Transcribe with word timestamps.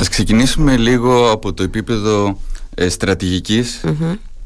Ας 0.00 0.08
ξεκινήσουμε 0.08 0.76
λίγο 0.76 1.30
από 1.30 1.52
το 1.52 1.62
επίπεδο 1.62 2.40
ε, 2.74 2.88
στρατηγικης 2.88 3.84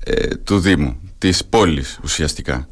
ε, 0.05 0.27
του 0.45 0.59
Δήμου, 0.59 0.97
της 1.19 1.45
πόλης 1.45 1.99
ουσιαστικά. 2.03 2.69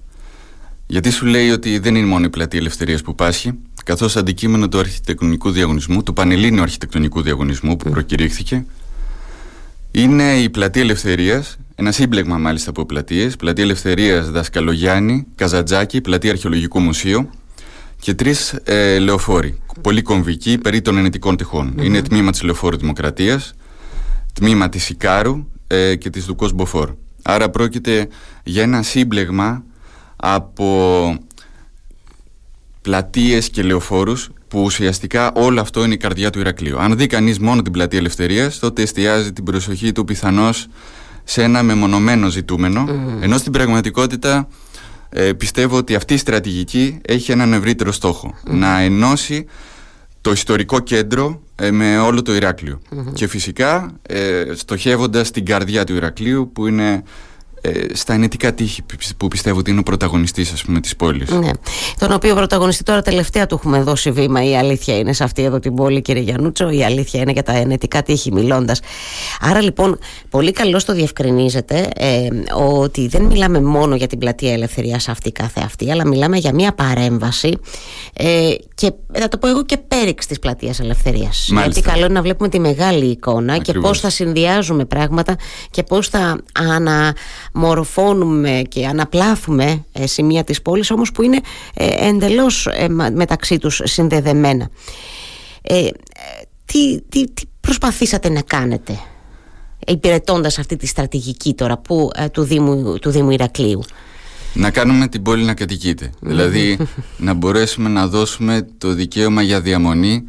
Γιατί 0.86 1.10
σου 1.10 1.26
λέει 1.26 1.50
ότι 1.50 1.78
δεν 1.78 1.94
είναι 1.94 2.06
μόνο 2.06 2.24
η 2.24 2.30
πλατεία 2.30 2.60
ελευθερίας 2.60 3.02
που 3.02 3.14
πάσχει, 3.14 3.52
καθώς 3.84 4.16
αντικείμενο 4.16 4.68
του 4.68 4.78
αρχιτεκτονικού 4.78 5.50
διαγωνισμού, 5.50 6.02
του 6.02 6.12
Πανελλήνιου 6.12 6.62
Αρχιτεκτονικού 6.62 7.22
Διαγωνισμού 7.22 7.76
που 7.76 7.90
προκηρύχθηκε, 7.90 8.64
είναι 9.90 10.38
η 10.38 10.50
πλατεία 10.50 10.82
ελευθερίας, 10.82 11.56
ένα 11.74 11.92
σύμπλεγμα 11.92 12.38
μάλιστα 12.38 12.70
από 12.70 12.84
πλατείες, 12.86 13.36
πλατεία 13.36 13.64
ελευθερίας 13.64 14.30
Δασκαλογιάννη, 14.30 15.26
Καζατζάκη, 15.34 16.00
πλατεία 16.00 16.30
Αρχαιολογικού 16.30 16.80
Μουσείου 16.80 17.30
και 18.00 18.14
τρεις 18.14 18.52
ε, 18.64 18.98
λεωφόροι, 18.98 19.58
πολύ 19.80 20.02
κομβικοί 20.02 20.58
περί 20.58 20.80
των 20.80 20.96
ενετικών 20.96 21.36
Είναι 21.80 22.02
τμήμα 22.02 22.30
της 22.30 22.42
Λεωφόρου 22.42 22.76
Δημοκρατίας, 22.76 23.54
τμήμα 24.32 24.68
της 24.68 24.88
Ικάρου 24.88 25.46
ε, 25.66 25.94
και 25.94 26.10
της 26.10 26.24
Δουκός 26.24 26.52
Μποφόρ. 26.52 26.90
Άρα 27.22 27.50
πρόκειται 27.50 28.08
για 28.44 28.62
ένα 28.62 28.82
σύμπλεγμα 28.82 29.64
από 30.16 31.18
πλατείες 32.82 33.50
και 33.50 33.62
λεωφόρους 33.62 34.30
που 34.48 34.62
ουσιαστικά 34.62 35.32
όλο 35.32 35.60
αυτό 35.60 35.84
είναι 35.84 35.94
η 35.94 35.96
καρδιά 35.96 36.30
του 36.30 36.38
Ηρακλείου. 36.38 36.78
Αν 36.78 36.96
δει 36.96 37.06
κανείς 37.06 37.38
μόνο 37.38 37.62
την 37.62 37.72
πλατεία 37.72 37.98
Ελευθερίας 37.98 38.58
τότε 38.58 38.82
εστιάζει 38.82 39.32
την 39.32 39.44
προσοχή 39.44 39.92
του 39.92 40.04
πιθανώς 40.04 40.66
σε 41.24 41.42
ένα 41.42 41.62
μεμονωμένο 41.62 42.28
ζητούμενο 42.28 42.88
ενώ 43.20 43.38
στην 43.38 43.52
πραγματικότητα 43.52 44.48
ε, 45.12 45.32
πιστεύω 45.32 45.76
ότι 45.76 45.94
αυτή 45.94 46.14
η 46.14 46.16
στρατηγική 46.16 47.00
έχει 47.02 47.32
έναν 47.32 47.52
ευρύτερο 47.52 47.92
να 48.44 48.80
ενώσει 48.80 49.46
το 50.20 50.30
ιστορικό 50.30 50.80
κέντρο 50.80 51.42
ε, 51.56 51.70
με 51.70 51.98
όλο 51.98 52.22
το 52.22 52.34
ηρακλειο 52.34 52.80
και 53.12 53.26
φυσικά 53.26 53.92
ε, 54.02 54.44
στοχεύοντας 54.54 55.30
την 55.30 55.44
καρδιά 55.44 55.84
του 55.84 55.94
Ηρακλείου 55.94 56.50
που 56.52 56.66
είναι 56.66 57.02
ε, 57.60 57.70
στα 57.92 58.12
ενετικά 58.12 58.54
τείχη 58.54 58.82
που 59.16 59.28
πιστεύω 59.28 59.58
ότι 59.58 59.70
είναι 59.70 59.80
ο 59.80 59.82
πρωταγωνιστής 59.82 60.52
ας 60.52 60.64
πούμε 60.64 60.80
της 60.80 60.96
πόλης. 60.96 61.30
Ναι. 61.30 61.50
τον 61.98 62.12
οποίο 62.12 62.34
πρωταγωνιστή 62.34 62.82
τώρα 62.82 63.02
τελευταία 63.02 63.46
του 63.46 63.54
έχουμε 63.54 63.82
δώσει 63.82 64.10
βήμα. 64.10 64.44
Η 64.44 64.56
αλήθεια 64.56 64.98
είναι 64.98 65.12
σε 65.12 65.24
αυτή 65.24 65.42
εδώ 65.42 65.58
την 65.58 65.74
πόλη 65.74 66.02
κύριε 66.02 66.22
Γιαννούτσο. 66.22 66.70
Η 66.70 66.84
αλήθεια 66.84 67.20
είναι 67.20 67.32
για 67.32 67.42
τα 67.42 67.52
ενετικά 67.52 68.02
τείχη 68.02 68.32
μιλώντας. 68.32 68.80
Άρα 69.40 69.62
λοιπόν 69.62 69.98
πολύ 70.30 70.52
καλώ 70.52 70.82
το 70.86 70.94
διευκρινίζετε 70.94 71.88
ε, 71.96 72.28
ότι 72.54 73.08
δεν 73.08 73.22
μιλάμε 73.22 73.60
μόνο 73.60 73.94
για 73.94 74.06
την 74.06 74.18
πλατεία 74.18 74.52
ελευθερίας 74.52 75.08
αυτή 75.08 75.32
κάθε 75.32 75.60
αυτή 75.64 75.90
αλλά 75.90 76.06
μιλάμε 76.06 76.36
για 76.36 76.54
μια 76.54 76.72
παρέμβαση 76.72 77.58
ε, 78.12 78.54
και 78.74 78.92
θα 79.12 79.28
το 79.28 79.38
πω 79.38 79.48
εγώ 79.48 79.64
και 79.64 79.76
πέριξ 79.76 80.26
της 80.26 80.38
πλατείας 80.38 80.80
ελευθερίας. 80.80 81.48
Γιατί 81.52 81.80
καλό 81.80 82.04
είναι 82.04 82.14
να 82.14 82.22
βλέπουμε 82.22 82.48
τη 82.48 82.60
μεγάλη 82.60 83.04
εικόνα 83.04 83.58
και 83.58 83.72
πώς 83.72 84.00
θα 84.00 84.10
συνδυάζουμε 84.10 84.84
πράγματα 84.84 85.36
και 85.70 85.82
πώς 85.82 86.08
θα 86.08 86.40
ανα 86.52 87.14
μορφώνουμε 87.52 88.62
και 88.68 88.86
αναπλάθουμε 88.86 89.84
ε, 89.92 90.06
σημεία 90.06 90.44
της 90.44 90.62
πόλης 90.62 90.90
όμως 90.90 91.12
που 91.12 91.22
είναι 91.22 91.40
ε, 91.74 92.08
εντελώς 92.08 92.66
ε, 92.66 92.88
μεταξύ 93.14 93.58
τους 93.58 93.80
συνδεδεμένα. 93.84 94.70
Ε, 95.62 95.88
τι, 96.64 97.00
τι, 97.00 97.30
τι 97.30 97.42
προσπαθήσατε 97.60 98.28
να 98.28 98.40
κάνετε 98.40 98.98
υπηρετώντας 99.86 100.58
αυτή 100.58 100.76
τη 100.76 100.86
στρατηγική 100.86 101.54
τώρα 101.54 101.78
που, 101.78 102.10
του, 102.32 102.42
Δήμου, 102.42 102.98
του 102.98 103.10
Δήμου 103.10 103.30
Ηρακλείου; 103.30 103.82
Να 104.54 104.70
κάνουμε 104.70 105.08
την 105.08 105.22
πόλη 105.22 105.44
να 105.44 105.54
κατοικείται. 105.54 106.10
δηλαδή 106.20 106.78
να 107.26 107.34
μπορέσουμε 107.34 107.88
να 107.88 108.06
δώσουμε 108.06 108.66
το 108.78 108.92
δικαίωμα 108.92 109.42
για 109.42 109.60
διαμονή 109.60 110.24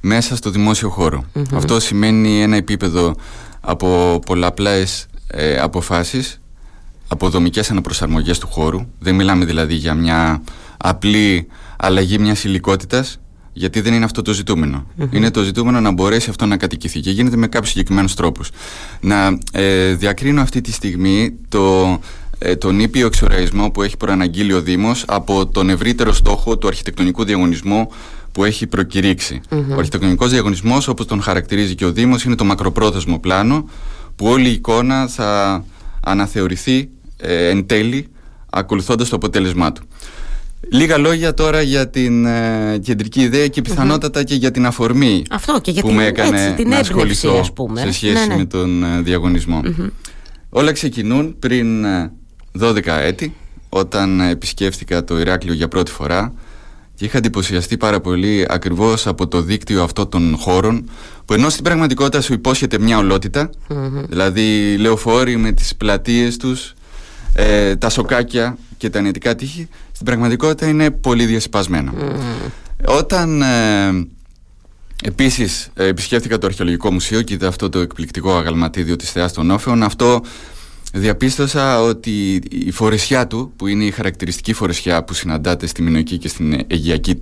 μέσα 0.00 0.36
στο 0.36 0.50
δημόσιο 0.50 1.24
Αυτό 1.54 1.80
σημαίνει 1.80 2.42
ένα 2.42 2.56
επίπεδο 2.56 3.14
από 3.60 4.20
πολλαπλές 4.26 5.06
ε, 5.26 5.58
αποφάσεις 5.58 6.40
αποδομικές 7.08 7.70
αναπροσαρμογές 7.70 8.38
του 8.38 8.46
χώρου. 8.46 8.86
Δεν 8.98 9.14
μιλάμε 9.14 9.44
δηλαδή 9.44 9.74
για 9.74 9.94
μια 9.94 10.42
απλή 10.76 11.46
αλλαγή 11.76 12.18
μιας 12.18 12.44
υλικότητας, 12.44 13.20
γιατί 13.52 13.80
δεν 13.80 13.94
είναι 13.94 14.04
αυτό 14.04 14.22
το 14.22 14.32
ζητουμενο 14.32 14.86
Είναι 15.10 15.30
το 15.30 15.42
ζητούμενο 15.42 15.80
να 15.80 15.92
μπορέσει 15.92 16.30
αυτό 16.30 16.46
να 16.46 16.56
κατοικηθεί 16.56 17.00
και 17.00 17.10
γίνεται 17.10 17.36
με 17.36 17.46
κάποιους 17.46 17.70
συγκεκριμένους 17.70 18.14
τρόπους. 18.14 18.50
Να 19.00 19.38
ε, 19.52 19.92
διακρίνω 19.92 20.40
αυτή 20.40 20.60
τη 20.60 20.72
στιγμή 20.72 21.34
το, 21.48 21.98
ε, 22.38 22.56
τον 22.56 22.80
ήπιο 22.80 23.06
εξοραϊσμό 23.06 23.70
που 23.70 23.82
έχει 23.82 23.96
προαναγγείλει 23.96 24.52
ο 24.52 24.60
Δήμος 24.60 25.04
από 25.06 25.46
τον 25.46 25.70
ευρύτερο 25.70 26.12
στόχο 26.12 26.58
του 26.58 26.66
αρχιτεκτονικού 26.66 27.24
διαγωνισμού 27.24 27.90
που 28.32 28.44
έχει 28.44 28.66
προκηρύξει. 28.66 29.40
Ο 29.50 29.78
αρχιτεκτονικός 29.78 30.30
διαγωνισμός 30.30 30.88
όπως 30.88 31.06
τον 31.06 31.22
χαρακτηρίζει 31.22 31.74
και 31.74 31.84
ο 31.84 31.92
Δήμος 31.92 32.24
είναι 32.24 32.34
το 32.34 32.44
μακροπρόθεσμο 32.44 33.18
πλάνο 33.18 33.68
που 34.16 34.26
όλη 34.26 34.48
η 34.48 34.52
εικόνα 34.52 35.06
θα 35.06 35.64
αναθεωρηθεί 36.00 36.88
ε, 37.16 37.48
εν 37.48 37.66
τέλει 37.66 38.08
ακολουθώντας 38.50 39.08
το 39.08 39.16
αποτέλεσμά 39.16 39.72
του. 39.72 39.82
Λίγα 40.70 40.98
λόγια 40.98 41.34
τώρα 41.34 41.62
για 41.62 41.88
την 41.88 42.26
ε, 42.26 42.78
κεντρική 42.82 43.20
ιδέα 43.20 43.46
και 43.48 43.62
πιθανότατα 43.62 44.22
και 44.22 44.34
για 44.34 44.50
την 44.50 44.66
αφορμή 44.66 45.22
Αυτό 45.30 45.58
και 45.62 45.70
για 45.70 45.82
που 45.82 45.88
την, 45.88 45.96
με 45.96 46.04
έκανε 46.06 46.42
έτσι, 46.42 46.54
την 46.54 46.68
να 46.68 46.78
ασχοληθώ 46.78 47.44
πούμε. 47.54 47.80
σε 47.80 47.92
σχέση 47.92 48.12
ναι, 48.12 48.26
ναι. 48.26 48.36
με 48.36 48.44
τον 48.44 48.84
ε, 48.84 49.00
διαγωνισμο 49.00 49.60
Όλα 50.48 50.72
ξεκινούν 50.72 51.38
πριν 51.38 51.84
12 52.60 52.86
ε, 52.86 53.06
έτη 53.06 53.34
όταν 53.68 54.20
επισκέφθηκα 54.20 55.04
το 55.04 55.18
Ηράκλειο 55.18 55.54
για 55.54 55.68
πρώτη 55.68 55.90
φορά 55.90 56.34
και 56.94 57.04
είχα 57.04 57.18
εντυπωσιαστεί 57.18 57.76
πάρα 57.76 58.00
πολύ 58.00 58.46
ακριβώς 58.48 59.06
από 59.06 59.28
το 59.28 59.40
δίκτυο 59.42 59.82
αυτό 59.82 60.06
των 60.06 60.36
χώρων 60.38 60.90
που 61.24 61.34
ενώ 61.34 61.48
στην 61.48 61.64
πραγματικότητα 61.64 62.20
σου 62.20 62.32
υπόσχεται 62.32 62.78
μια 62.78 62.98
ολότητα 62.98 63.50
δηλαδή 64.08 64.76
λεωφόροι 64.78 65.36
με 65.36 65.52
τις 65.52 65.76
πλατείες 65.76 66.36
τους 66.36 66.74
ε, 67.38 67.76
τα 67.76 67.88
σοκάκια 67.88 68.58
και 68.76 68.90
τα 68.90 69.00
νετικά 69.00 69.34
τείχη 69.34 69.68
στην 69.92 70.06
πραγματικότητα 70.06 70.66
είναι 70.66 70.90
πολύ 70.90 71.24
διασπασμένα. 71.24 71.92
Όταν 72.86 73.42
ε, 73.42 74.08
επίσης 75.04 75.70
ε, 75.74 75.86
επισκέφθηκα 75.86 76.38
το 76.38 76.46
Αρχαιολογικό 76.46 76.92
Μουσείο 76.92 77.22
και 77.22 77.34
είδα 77.34 77.48
αυτό 77.48 77.68
το 77.68 77.78
εκπληκτικό 77.78 78.36
αγαλματίδιο 78.36 78.96
της 78.96 79.10
Θεάς 79.10 79.32
των 79.32 79.50
Όφεων 79.50 79.82
αυτό 79.82 80.22
διαπίστωσα 80.92 81.82
ότι 81.82 82.42
η 82.48 82.70
φορεσιά 82.70 83.26
του, 83.26 83.52
που 83.56 83.66
είναι 83.66 83.84
η 83.84 83.90
χαρακτηριστική 83.90 84.52
φορεσιά 84.52 85.04
που 85.04 85.14
συναντάτε 85.14 85.66
στη 85.66 85.82
μηνοϊκή 85.82 86.18
και 86.18 86.28
στην 86.28 86.64
αιγιακή 86.66 87.18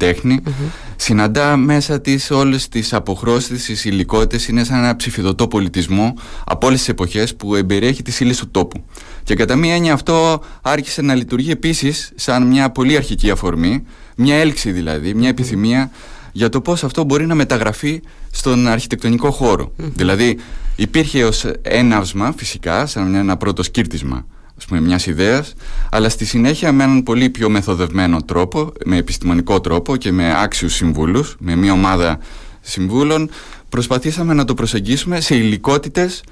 συναντά 0.96 1.56
μέσα 1.56 2.00
της 2.00 2.30
όλες 2.30 2.68
τις 2.68 2.92
αποχρώσεις, 2.92 3.64
τις 3.64 3.84
υλικότητες, 3.84 4.48
είναι 4.48 4.64
σαν 4.64 4.78
ένα 4.78 4.96
ψηφιδωτό 4.96 5.48
πολιτισμό 5.48 6.14
από 6.44 6.66
όλες 6.66 6.78
τις 6.78 6.88
εποχές 6.88 7.34
που 7.34 7.54
εμπεριέχει 7.54 8.02
τις 8.02 8.20
ύλες 8.20 8.38
του 8.38 8.50
τόπου. 8.50 8.84
Και 9.22 9.34
κατά 9.34 9.56
μία 9.56 9.74
έννοια 9.74 9.92
αυτό 9.92 10.42
άρχισε 10.62 11.02
να 11.02 11.14
λειτουργεί 11.14 11.50
επίσης 11.50 12.12
σαν 12.14 12.46
μια 12.46 12.70
πολύ 12.70 12.96
αρχική 12.96 13.30
αφορμή, 13.30 13.84
μια 14.16 14.36
έλξη 14.36 14.72
δηλαδή, 14.72 15.14
μια 15.14 15.28
επιθυμία 15.28 15.90
για 16.32 16.48
το 16.48 16.60
πώς 16.60 16.84
αυτό 16.84 17.04
μπορεί 17.04 17.26
να 17.26 17.34
μεταγραφεί 17.34 18.02
στον 18.30 18.68
αρχιτεκτονικό 18.68 19.30
Δηλαδή 19.76 20.38
υπήρχε 20.76 21.24
ως 21.24 21.44
έναυσμα 21.62 22.32
φυσικά, 22.36 22.86
σαν 22.86 23.14
ένα 23.14 23.36
πρώτο 23.36 23.62
σκύρτισμα 23.62 24.26
ας 24.58 24.64
πούμε, 24.64 24.80
μιας 24.80 25.06
ιδέας, 25.06 25.54
αλλά 25.90 26.08
στη 26.08 26.24
συνέχεια 26.24 26.72
με 26.72 26.84
έναν 26.84 27.02
πολύ 27.02 27.30
πιο 27.30 27.48
μεθοδευμένο 27.48 28.22
τρόπο, 28.22 28.72
με 28.84 28.96
επιστημονικό 28.96 29.60
τρόπο 29.60 29.96
και 29.96 30.12
με 30.12 30.42
άξιους 30.42 30.74
συμβούλους, 30.74 31.36
με 31.38 31.56
μια 31.56 31.72
ομάδα 31.72 32.18
συμβούλων, 32.60 33.30
προσπαθήσαμε 33.68 34.34
να 34.34 34.44
το 34.44 34.54
προσεγγίσουμε 34.54 35.20
σε 35.20 35.36
υλικότητες 35.36 36.22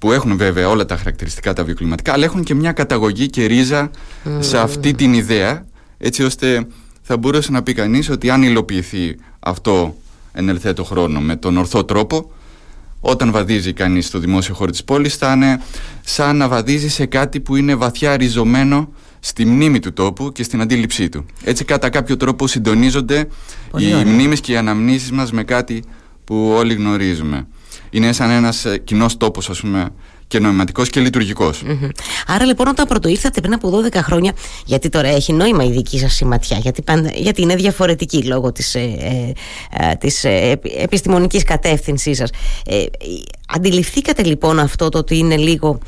που 0.00 0.12
έχουν 0.12 0.36
βέβαια 0.36 0.68
όλα 0.68 0.84
τα 0.84 0.96
χαρακτηριστικά 0.96 1.52
τα 1.52 1.64
βιοκλιματικά, 1.64 2.12
αλλά 2.12 2.24
έχουν 2.24 2.42
και 2.42 2.54
μια 2.54 2.72
καταγωγή 2.72 3.30
και 3.30 3.44
ρίζα 3.44 3.90
σε 4.38 4.58
αυτή 4.58 4.94
την 4.94 5.14
ιδέα, 5.14 5.64
έτσι 5.98 6.22
ώστε 6.22 6.66
θα 7.02 7.16
μπορούσε 7.16 7.52
να 7.52 7.62
πει 7.62 7.72
κανείς 7.72 8.10
ότι 8.10 8.30
αν 8.30 8.42
υλοποιηθεί 8.42 9.16
αυτό 9.40 9.96
εν 10.32 10.48
ελθέτω 10.48 10.84
χρόνο 10.84 11.20
με 11.20 11.36
τον 11.36 11.56
ορθό 11.56 11.84
τρόπο, 11.84 12.30
όταν 13.00 13.30
βαδίζει 13.30 13.72
κανείς 13.72 14.06
στο 14.06 14.18
δημόσιο 14.18 14.54
χώρο 14.54 14.70
της 14.70 14.84
πόλης, 14.84 15.16
θα 15.16 15.32
είναι 15.32 15.60
σαν 16.04 16.36
να 16.36 16.48
βαδίζει 16.48 16.88
σε 16.88 17.06
κάτι 17.06 17.40
που 17.40 17.56
είναι 17.56 17.74
βαθιά 17.74 18.16
ριζωμένο 18.16 18.88
στη 19.20 19.44
μνήμη 19.44 19.78
του 19.78 19.92
τόπου 19.92 20.32
και 20.32 20.42
στην 20.42 20.60
αντίληψή 20.60 21.08
του. 21.08 21.26
Έτσι 21.44 21.64
κατά 21.64 21.88
κάποιο 21.88 22.16
τρόπο 22.16 22.46
συντονίζονται 22.46 23.28
οι 23.78 24.04
μνήμες 24.04 24.40
και 24.40 24.52
οι 24.52 24.56
αναμνήσεις 24.56 25.10
μας 25.10 25.32
με 25.32 25.44
κάτι 25.44 25.84
που 26.24 26.52
όλοι 26.56 26.74
γνωρίζουμε. 26.74 27.46
Είναι 27.90 28.12
σαν 28.12 28.30
ένας 28.30 28.64
ε, 28.64 28.78
κοινός 28.78 29.16
τόπος 29.16 29.50
ας 29.50 29.60
πούμε 29.60 29.90
και 30.28 30.38
νοηματικός 30.38 30.90
και 30.90 31.00
λειτουργικο 31.00 31.52
Άρα 32.26 32.44
λοιπόν, 32.44 32.68
όταν 32.68 32.86
πρωτοήρθατε 32.86 33.40
πριν 33.40 33.52
από 33.52 33.82
12 33.92 33.94
χρόνια, 33.94 34.32
γιατί 34.64 34.88
τώρα 34.88 35.08
έχει 35.08 35.32
νόημα 35.32 35.64
η 35.64 35.70
δική 35.70 35.98
σας 35.98 36.14
σηματιά, 36.14 36.58
γιατί, 36.58 36.82
γιατί 37.14 37.42
είναι 37.42 37.54
διαφορετική 37.54 38.22
λόγω 38.22 38.52
της 38.52 38.74
ε, 38.74 38.80
ε, 38.80 39.32
ε, 39.90 39.94
της, 39.94 40.24
ε, 40.24 40.60
επιστημονικής 40.76 41.42
κατεύθυνσής 41.42 42.16
σας. 42.16 42.30
Ε, 42.66 42.84
αντιληφθήκατε 43.46 44.22
λοιπόν 44.22 44.58
αυτό 44.58 44.88
το 44.88 44.98
ότι 44.98 45.18
είναι 45.18 45.36
λίγο 45.36 45.78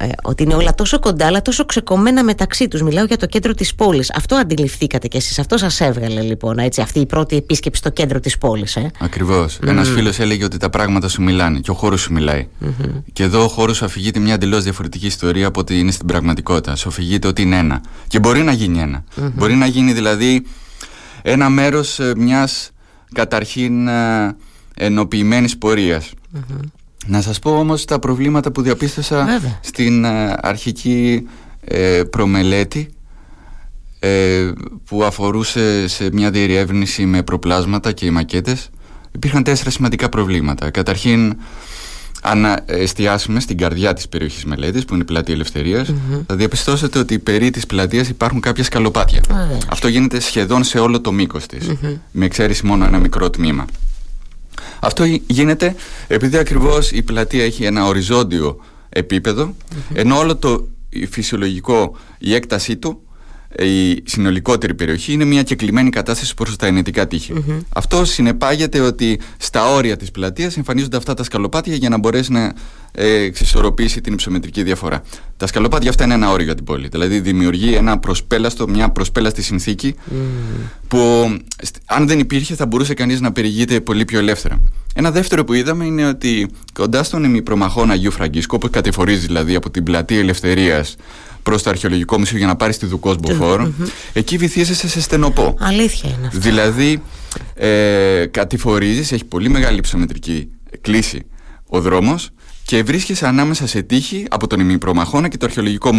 ε, 0.00 0.08
ότι 0.22 0.42
είναι 0.42 0.54
όλα 0.54 0.74
τόσο 0.74 0.98
κοντά 0.98 1.26
αλλά 1.26 1.42
τόσο 1.42 1.64
ξεκομμένα 1.64 2.24
μεταξύ 2.24 2.68
τους. 2.68 2.82
Μιλάω 2.82 3.04
για 3.04 3.16
το 3.16 3.26
κέντρο 3.26 3.54
της 3.54 3.74
πόλης. 3.74 4.12
Αυτό 4.14 4.34
αντιληφθήκατε 4.34 5.08
κι 5.08 5.16
εσείς. 5.16 5.38
Αυτό 5.38 5.56
σας 5.56 5.80
έβγαλε 5.80 6.20
λοιπόν 6.20 6.58
έτσι, 6.58 6.80
αυτή 6.80 7.00
η 7.00 7.06
πρώτη 7.06 7.36
επίσκεψη 7.36 7.80
στο 7.80 7.90
κέντρο 7.90 8.20
της 8.20 8.38
πόλης 8.38 8.76
ε; 8.76 8.90
Ακριβώς, 9.00 9.58
mm. 9.62 9.66
ένας 9.66 9.88
φίλος 9.88 10.18
έλεγε 10.18 10.44
ότι 10.44 10.56
τα 10.56 10.70
πράγματα 10.70 11.08
σου 11.08 11.22
μιλάνε 11.22 11.58
και 11.58 11.70
ο 11.70 11.74
χώρος 11.74 12.00
σου 12.00 12.12
μιλάει. 12.12 12.48
Mm-hmm. 12.64 13.02
και 13.12 13.22
εδώ 13.22 13.44
ο 13.44 13.48
χώρος 13.48 13.76
σου 13.76 13.84
αφηγείται 13.84 14.18
μια 14.18 14.34
εντελώς 14.34 14.62
διαφορετική 14.62 15.06
ιστορία 15.06 15.46
από 15.46 15.60
ότι 15.60 15.78
είναι 15.78 15.90
στην 15.90 16.06
πραγματικότητα. 16.06 16.76
Σου 16.76 16.88
αφηγείται 16.88 17.28
ότι 17.28 17.42
είναι 17.42 17.56
ένα. 17.56 17.80
Και 18.06 18.18
μπορεί 18.18 18.42
να 18.42 18.52
γίνει 18.52 18.78
ένα. 18.78 19.04
Mm-hmm. 19.04 19.32
μπορεί 19.34 19.54
να 19.54 19.66
γίνει 19.66 19.92
δηλαδή 19.92 20.46
ένα 21.22 21.48
μέρος 21.48 21.98
ε, 21.98 22.12
μιας 22.16 22.70
καταρχήν 23.14 23.88
ε, 23.88 24.36
ενοποιημένης 24.74 25.58
πορείας. 25.58 26.10
Mm-hmm. 26.34 26.64
Να 27.06 27.20
σας 27.20 27.38
πω 27.38 27.58
όμως 27.58 27.84
τα 27.84 27.98
προβλήματα 27.98 28.50
που 28.50 28.62
διαπίστωσα 28.62 29.26
στην 29.60 30.04
ε, 30.04 30.34
αρχική 30.40 31.26
ε, 31.64 32.02
προμελέτη 32.10 32.88
ε, 33.98 34.50
που 34.84 35.04
αφορούσε 35.04 35.88
σε 35.88 36.08
μια 36.12 36.30
διερεύνηση 36.30 37.06
με 37.06 37.22
προπλάσματα 37.22 37.92
και 37.92 38.06
οι 38.06 38.10
μακέτες. 38.10 38.70
Υπήρχαν 39.12 39.42
τέσσερα 39.42 39.70
σημαντικά 39.70 40.08
προβλήματα. 40.08 40.70
Καταρχήν, 40.70 41.36
αν 42.22 42.46
εστιάσουμε 42.66 43.40
στην 43.40 43.56
καρδιά 43.56 43.92
της 43.92 44.08
περιοχής 44.08 44.44
μελέτης 44.44 44.84
που 44.84 44.94
είναι 44.94 45.02
η 45.02 45.06
πλατεία 45.06 45.44
θα 46.26 46.34
διαπιστώσετε 46.34 46.98
ότι 46.98 47.18
περί 47.18 47.50
της 47.50 47.66
πλατείας 47.66 48.08
υπάρχουν 48.08 48.40
κάποια 48.40 48.64
σκαλοπάτια. 48.64 49.20
Αυτό 49.68 49.88
γίνεται 49.88 50.20
σχεδόν 50.20 50.64
σε 50.64 50.78
όλο 50.78 51.00
το 51.00 51.12
μήκος 51.12 51.46
της, 51.46 51.70
με 52.10 52.24
εξαίρεση 52.24 52.66
μόνο 52.66 52.84
ένα 52.84 52.98
μικρό 52.98 53.30
τμήμα. 53.30 53.64
Αυτό 54.80 55.04
γίνεται 55.26 55.74
επειδή 56.06 56.36
ακριβώς 56.36 56.90
η 56.90 57.02
πλατεία 57.02 57.44
έχει 57.44 57.64
ένα 57.64 57.86
οριζόντιο 57.86 58.60
ενώ 59.94 60.18
όλο 60.18 60.36
το 60.36 60.68
φυσιολογικό, 61.10 61.96
η 62.18 62.34
έκτασή 62.34 62.76
του 62.76 63.02
η 63.56 64.02
συνολικότερη 64.04 64.74
περιοχή 64.74 65.12
είναι 65.12 65.24
μια 65.24 65.42
κεκλειμένη 65.42 65.90
κατάσταση 65.90 66.34
προς 66.34 66.56
τα 66.56 66.66
ενετικά 66.66 67.08
Αυτό 67.68 68.04
συνεπάγεται 68.04 68.80
ότι 68.80 69.20
στα 69.36 69.72
όρια 69.74 69.96
της 69.96 70.10
πλατείας 70.10 70.56
εμφανίζονται 70.56 70.96
αυτά 70.96 71.14
τα 71.14 71.22
σκαλοπάτια 71.22 71.74
για 71.74 71.88
να 71.88 71.98
μπορέσει 71.98 72.32
να 72.32 72.54
ε, 72.92 73.12
εξισορροπήσει 73.12 74.00
την 74.00 74.12
υψομετρική 74.12 74.62
διαφορά. 74.62 75.02
Τα 75.36 75.46
σκαλοπάτια 75.46 75.90
αυτά 75.90 76.04
είναι 76.04 76.14
ένα 76.14 76.30
όριο 76.30 76.44
για 76.44 76.54
την 76.54 76.64
πόλη. 76.64 76.88
Δηλαδή 76.88 77.20
δημιουργεί 77.20 77.74
ένα 77.74 77.98
προσπέλαστο, 77.98 78.68
μια 78.68 78.88
προσπέλαστη 78.88 79.42
συνθήκη 79.42 79.94
που 80.88 80.98
αν 81.86 82.06
δεν 82.06 82.18
υπήρχε 82.18 82.54
θα 82.54 82.66
μπορούσε 82.66 82.94
κανείς 82.94 83.20
να 83.20 83.32
περιηγείται 83.32 83.80
πολύ 83.80 84.04
πιο 84.04 84.18
ελεύθερα. 84.18 84.60
Ένα 84.94 85.10
δεύτερο 85.10 85.44
που 85.44 85.52
είδαμε 85.52 85.84
είναι 85.84 86.08
ότι 86.08 86.48
κοντά 86.72 87.02
στον 87.02 87.24
ημιπρομαχών 87.24 87.90
Αγίου 87.90 88.10
Φραγκίσκο, 88.10 88.56
όπως 88.56 88.70
κατηφορίζει 88.70 89.26
δηλαδή 89.26 89.54
από 89.54 89.70
την 89.70 89.82
πλατεία 89.82 90.18
Ελευθερίας 90.18 90.96
προς 91.42 91.62
το 91.62 91.70
αρχαιολογικό 91.70 92.18
μουσείο 92.18 92.38
για 92.38 92.46
να 92.46 92.56
πάρεις 92.56 92.78
τη 92.78 92.86
Δουκός 92.86 93.16
Μποφόρ, 93.16 93.68
εκεί 94.12 94.36
βυθίζεσαι 94.36 94.88
σε 94.88 95.00
στενοπό. 95.00 95.54
Αλήθεια 95.58 96.10
είναι 96.18 96.26
αυτό. 96.26 96.38
Δηλαδή, 96.38 97.02
ε, 97.54 98.26
κατηφορίζεις, 98.30 99.12
έχει 99.12 99.24
πολύ 99.24 99.48
μεγάλη 99.48 99.80
ψωμετρική 99.80 100.48
κλίση 100.80 101.26
ο 101.66 101.80
δρόμος 101.80 102.30
και 102.64 102.82
βρίσκεσαι 102.82 103.26
ανάμεσα 103.26 103.66
σε 103.66 103.82
τείχη 103.82 104.24
από 104.30 104.46
τον 104.46 104.60
ημιπρομαχώνα 104.60 105.28
και 105.28 105.36
το 105.36 105.46
αρχαιολογικό 105.46 105.90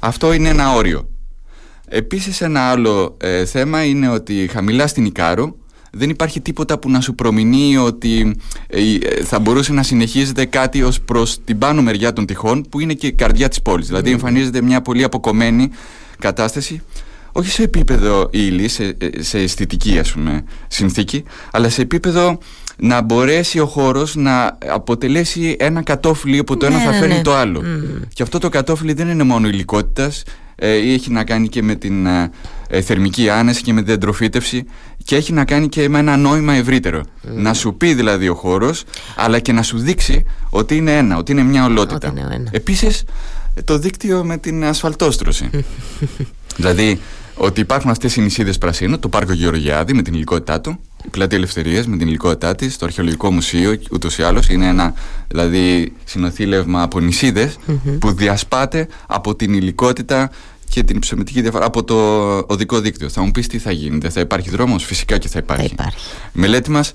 Αυτό 0.00 0.32
είναι 0.32 0.48
ένα 0.48 0.74
όριο. 0.74 1.08
Επίσης 1.88 2.40
ένα 2.40 2.60
άλλο 2.60 3.16
ε, 3.20 3.44
θέμα 3.44 3.84
είναι 3.84 4.08
ότι 4.08 4.48
χαμηλά 4.52 4.86
στην 4.86 5.04
Ικάρου 5.04 5.56
δεν 5.96 6.10
υπάρχει 6.10 6.40
τίποτα 6.40 6.78
που 6.78 6.90
να 6.90 7.00
σου 7.00 7.14
προμηνύει 7.14 7.76
ότι 7.76 8.36
ε, 8.66 8.80
ε, 8.80 9.24
θα 9.24 9.38
μπορούσε 9.38 9.72
να 9.72 9.82
συνεχίζεται 9.82 10.44
κάτι 10.44 10.82
ως 10.82 11.00
προς 11.00 11.38
την 11.44 11.58
πάνω 11.58 11.82
μεριά 11.82 12.12
των 12.12 12.26
τυχών 12.26 12.66
που 12.68 12.80
είναι 12.80 12.94
και 12.94 13.06
η 13.06 13.12
καρδιά 13.12 13.48
της 13.48 13.62
πόλης. 13.62 13.86
Δηλαδή 13.86 14.08
ναι. 14.08 14.14
εμφανίζεται 14.14 14.62
μια 14.62 14.80
πολύ 14.80 15.04
αποκομμένη 15.04 15.70
κατάσταση 16.18 16.82
όχι 17.36 17.50
σε 17.50 17.62
επίπεδο 17.62 18.28
ύλη, 18.32 18.68
σε, 18.68 18.84
ε, 18.98 19.22
σε 19.22 19.38
αισθητική 19.38 19.98
ας 19.98 20.12
πούμε 20.12 20.44
συνθήκη, 20.68 21.24
αλλά 21.50 21.68
σε 21.68 21.82
επίπεδο 21.82 22.38
να 22.76 23.02
μπορέσει 23.02 23.58
ο 23.58 23.66
χώρος 23.66 24.14
να 24.14 24.58
αποτελέσει 24.66 25.56
ένα 25.58 25.82
κατόφλι 25.82 26.38
από 26.38 26.56
το 26.56 26.66
ένα 26.66 26.76
ναι, 26.76 26.84
θα 26.84 26.90
ναι, 26.90 26.98
φέρνει 26.98 27.22
το 27.22 27.34
άλλο. 27.34 27.62
Και 28.12 28.22
αυτό 28.22 28.38
το 28.38 28.48
κατόφλι 28.48 28.92
δεν 28.92 29.08
είναι 29.08 29.22
μόνο 29.22 29.48
υλικότητας, 29.48 30.22
ε, 30.54 30.72
έχει 30.72 31.10
να 31.10 31.24
κάνει 31.24 31.48
και 31.48 31.62
με 31.62 31.74
την 31.74 32.06
ε, 32.68 32.76
ε, 32.76 32.80
θερμική 32.80 33.28
άνεση 33.28 33.62
και 33.62 33.72
με 33.72 33.82
την 33.82 33.92
εντροφήτευση 33.92 34.64
και 35.04 35.16
έχει 35.16 35.32
να 35.32 35.44
κάνει 35.44 35.68
και 35.68 35.88
με 35.88 35.98
ένα 35.98 36.16
νόημα 36.16 36.54
ευρύτερο. 36.54 37.00
Mm. 37.00 37.28
Να 37.34 37.54
σου 37.54 37.74
πει 37.74 37.94
δηλαδή 37.94 38.28
ο 38.28 38.34
χώρος 38.34 38.84
αλλά 39.16 39.38
και 39.38 39.52
να 39.52 39.62
σου 39.62 39.78
δείξει 39.78 40.24
ότι 40.50 40.76
είναι 40.76 40.96
ένα, 40.96 41.16
ότι 41.16 41.32
είναι 41.32 41.42
μια 41.42 41.64
ολότητα. 41.64 42.12
Επίσης 42.50 43.04
το 43.64 43.78
δίκτυο 43.78 44.24
με 44.24 44.36
την 44.36 44.64
ασφαλτόστρωση. 44.64 45.50
δηλαδή 46.56 47.00
ότι 47.34 47.60
υπάρχουν 47.60 47.90
αυτές 47.90 48.16
οι 48.16 48.20
νησίδες 48.20 48.58
πρασίνου, 48.58 48.98
το 48.98 49.08
Πάρκο 49.08 49.32
Γεωργιάδη 49.32 49.94
με 49.94 50.02
την 50.02 50.14
υλικότητά 50.14 50.60
του, 50.60 50.78
η 51.04 51.08
Πλατεία 51.08 51.36
Ελευθερίας 51.36 51.86
με 51.86 51.96
την 51.96 52.06
υλικότητά 52.08 52.54
της, 52.54 52.76
το 52.76 52.84
Αρχαιολογικό 52.84 53.32
Μουσείο 53.32 53.78
ούτως 53.90 54.18
ή 54.18 54.22
άλλως 54.22 54.48
είναι 54.48 54.66
ένα 54.66 54.94
δηλαδή 55.28 55.92
συνοθήλευμα 56.04 56.82
από 56.82 56.98
που 57.98 58.12
διασπάται 58.12 58.88
από 59.06 59.34
την 59.34 59.52
υλικότητα 59.54 60.30
και 60.68 60.82
την 60.82 60.98
ψωμετική 60.98 61.40
διαφορά 61.40 61.64
από 61.64 61.84
το 61.84 61.96
οδικό 62.46 62.80
δίκτυο. 62.80 63.08
Θα 63.08 63.22
μου 63.22 63.30
πεις 63.30 63.46
τι 63.46 63.58
θα 63.58 63.70
γίνει, 63.70 63.98
δεν 63.98 64.10
θα 64.10 64.20
υπάρχει 64.20 64.50
δρόμος, 64.50 64.84
φυσικά 64.84 65.18
και 65.18 65.28
θα 65.28 65.38
υπάρχει. 65.38 65.66
Θα 65.66 65.72
υπάρχει. 65.72 65.96
Η 66.34 66.40
μελέτη 66.40 66.70
μας 66.70 66.92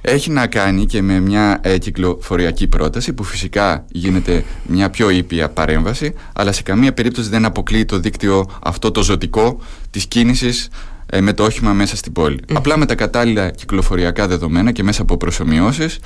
έχει 0.00 0.30
να 0.30 0.46
κάνει 0.46 0.86
και 0.86 1.02
με 1.02 1.20
μια 1.20 1.60
ε, 1.62 1.78
κυκλοφοριακή 1.78 2.66
πρόταση 2.66 3.12
που 3.12 3.22
φυσικά 3.24 3.84
γίνεται 3.88 4.44
μια 4.66 4.90
πιο 4.90 5.10
ήπια 5.10 5.48
παρέμβαση 5.48 6.14
αλλά 6.32 6.52
σε 6.52 6.62
καμία 6.62 6.92
περίπτωση 6.92 7.28
δεν 7.28 7.44
αποκλείει 7.44 7.84
το 7.84 7.98
δίκτυο 7.98 8.46
αυτό 8.62 8.90
το 8.90 9.02
ζωτικό 9.02 9.60
της 9.90 10.06
κίνησης 10.06 10.68
ε, 11.06 11.20
με 11.20 11.32
το 11.32 11.44
όχημα 11.44 11.72
μέσα 11.72 11.96
στην 11.96 12.12
πόλη. 12.12 12.40
Απλά 12.52 12.78
με 12.78 12.86
τα 12.86 12.94
κατάλληλα 12.94 13.50
κυκλοφοριακά 13.50 14.26
δεδομένα 14.26 14.72
και 14.72 14.82
μέσα 14.82 15.02
από 15.02 15.16
προσωμιώσεις 15.16 15.98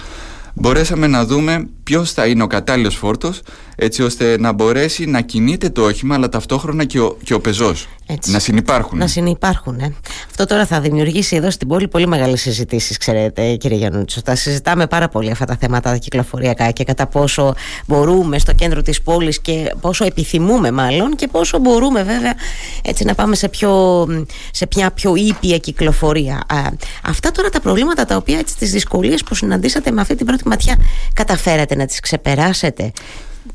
μπορέσαμε 0.54 1.06
να 1.06 1.24
δούμε 1.24 1.68
ποιος 1.82 2.12
θα 2.12 2.26
είναι 2.26 2.42
ο 2.42 2.46
κατάλληλος 2.46 2.96
φόρτος, 2.96 3.42
έτσι 3.76 4.02
ώστε 4.02 4.38
να 4.38 4.52
μπορέσει 4.52 5.06
να 5.06 5.20
κινείται 5.20 5.70
το 5.70 5.82
όχημα, 5.82 6.14
αλλά 6.14 6.28
ταυτόχρονα 6.28 6.84
και 6.84 7.00
ο, 7.00 7.16
και 7.22 7.34
ο 7.34 7.40
πεζός. 7.40 7.88
Να 8.26 8.38
συνεπάρχουν. 8.38 8.98
Να 8.98 9.06
συνεπάρχουν. 9.06 9.78
Ε. 9.78 9.94
Αυτό 10.32 10.46
τώρα 10.46 10.66
θα 10.66 10.80
δημιουργήσει 10.80 11.36
εδώ 11.36 11.50
στην 11.50 11.68
πόλη 11.68 11.88
πολύ 11.88 12.06
μεγάλες 12.06 12.40
συζητήσεις, 12.40 12.96
ξέρετε, 12.96 13.56
κύριε 13.56 13.76
Γιαννούτσο. 13.76 14.22
Τα 14.22 14.34
συζητάμε 14.34 14.86
πάρα 14.86 15.08
πολύ 15.08 15.30
αυτά 15.30 15.44
τα 15.44 15.56
θέματα 15.60 15.90
τα 15.90 15.96
κυκλοφοριακά 15.96 16.70
και 16.70 16.84
κατά 16.84 17.06
πόσο 17.06 17.54
μπορούμε 17.86 18.38
στο 18.38 18.52
κέντρο 18.52 18.82
της 18.82 19.02
πόλης 19.02 19.40
και 19.40 19.74
πόσο 19.80 20.04
επιθυμούμε, 20.04 20.70
μάλλον, 20.70 21.16
και 21.16 21.28
πόσο 21.28 21.58
μπορούμε, 21.58 22.02
βέβαια, 22.02 22.34
έτσι 22.82 23.04
να 23.04 23.14
πάμε 23.14 23.34
σε, 23.34 23.48
πιο, 23.48 24.06
σε 24.50 24.68
μια 24.76 24.90
πιο 24.90 25.14
ήπια 25.14 25.58
κυκλοφορία. 25.58 26.34
Α, 26.34 26.56
αυτά 27.02 27.30
τώρα 27.30 27.48
τα 27.48 27.60
προβλήματα 27.60 28.04
τα 28.04 28.16
οποία, 28.16 28.44
τις 28.58 28.70
δυσκολίες 28.70 29.22
που 29.22 29.34
συναντήσατε 29.34 29.90
με 29.90 30.00
αυτή 30.00 30.14
την 30.14 30.26
πρώτη 30.26 30.48
ματιά, 30.48 30.76
καταφέρατε 31.12 31.74
να 31.74 31.86
τις 31.86 32.00
ξεπεράσετε; 32.00 32.92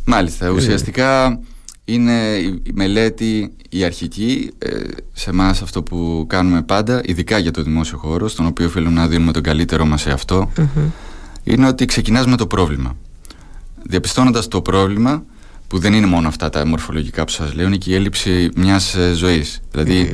Μάλιστα. 0.04 0.50
Ουσιαστικά 0.50 1.40
είναι 1.90 2.36
η 2.64 2.72
μελέτη 2.74 3.52
η 3.70 3.84
αρχική 3.84 4.52
ε, 4.58 4.70
σε 5.14 5.30
εμάς 5.30 5.62
αυτό 5.62 5.84
που 5.84 6.26
κάνουμε 6.30 6.62
πάντα 6.62 7.02
ειδικά 7.06 7.38
για 7.38 7.52
το 7.52 7.64
δημόσιο 7.64 7.98
χώρο 7.98 8.28
στον 8.28 8.46
οποίο 8.46 8.70
θέλουμε 8.70 9.00
να 9.00 9.08
δίνουμε 9.08 9.32
τον 9.32 9.42
καλύτερο 9.42 9.86
μας 9.86 10.02
σε 10.02 10.12
αυτο 10.12 10.52
είναι 11.44 11.68
ότι 11.68 11.86
ξεκινάς 11.86 12.26
με 12.26 12.38
το 12.38 12.48
πρόβλημα. 12.48 12.96
Διαπιστώνοντας 13.84 14.48
το 14.48 14.62
πρόβλημα 14.62 15.24
που 15.68 15.80
δεν 15.80 15.94
είναι 15.94 16.06
μόνο 16.06 16.28
αυτά 16.28 16.50
τα 16.50 16.66
μορφολογικά 16.66 17.24
που 17.24 17.32
σας 17.32 17.54
λέω 17.54 17.68
είναι 17.68 17.78
και 17.78 17.92
η 17.92 17.96
έλλειψη 17.96 18.50
μιας 18.56 18.96
ε, 18.96 19.14
ζωής. 19.14 19.62
Δηλαδή 19.72 20.14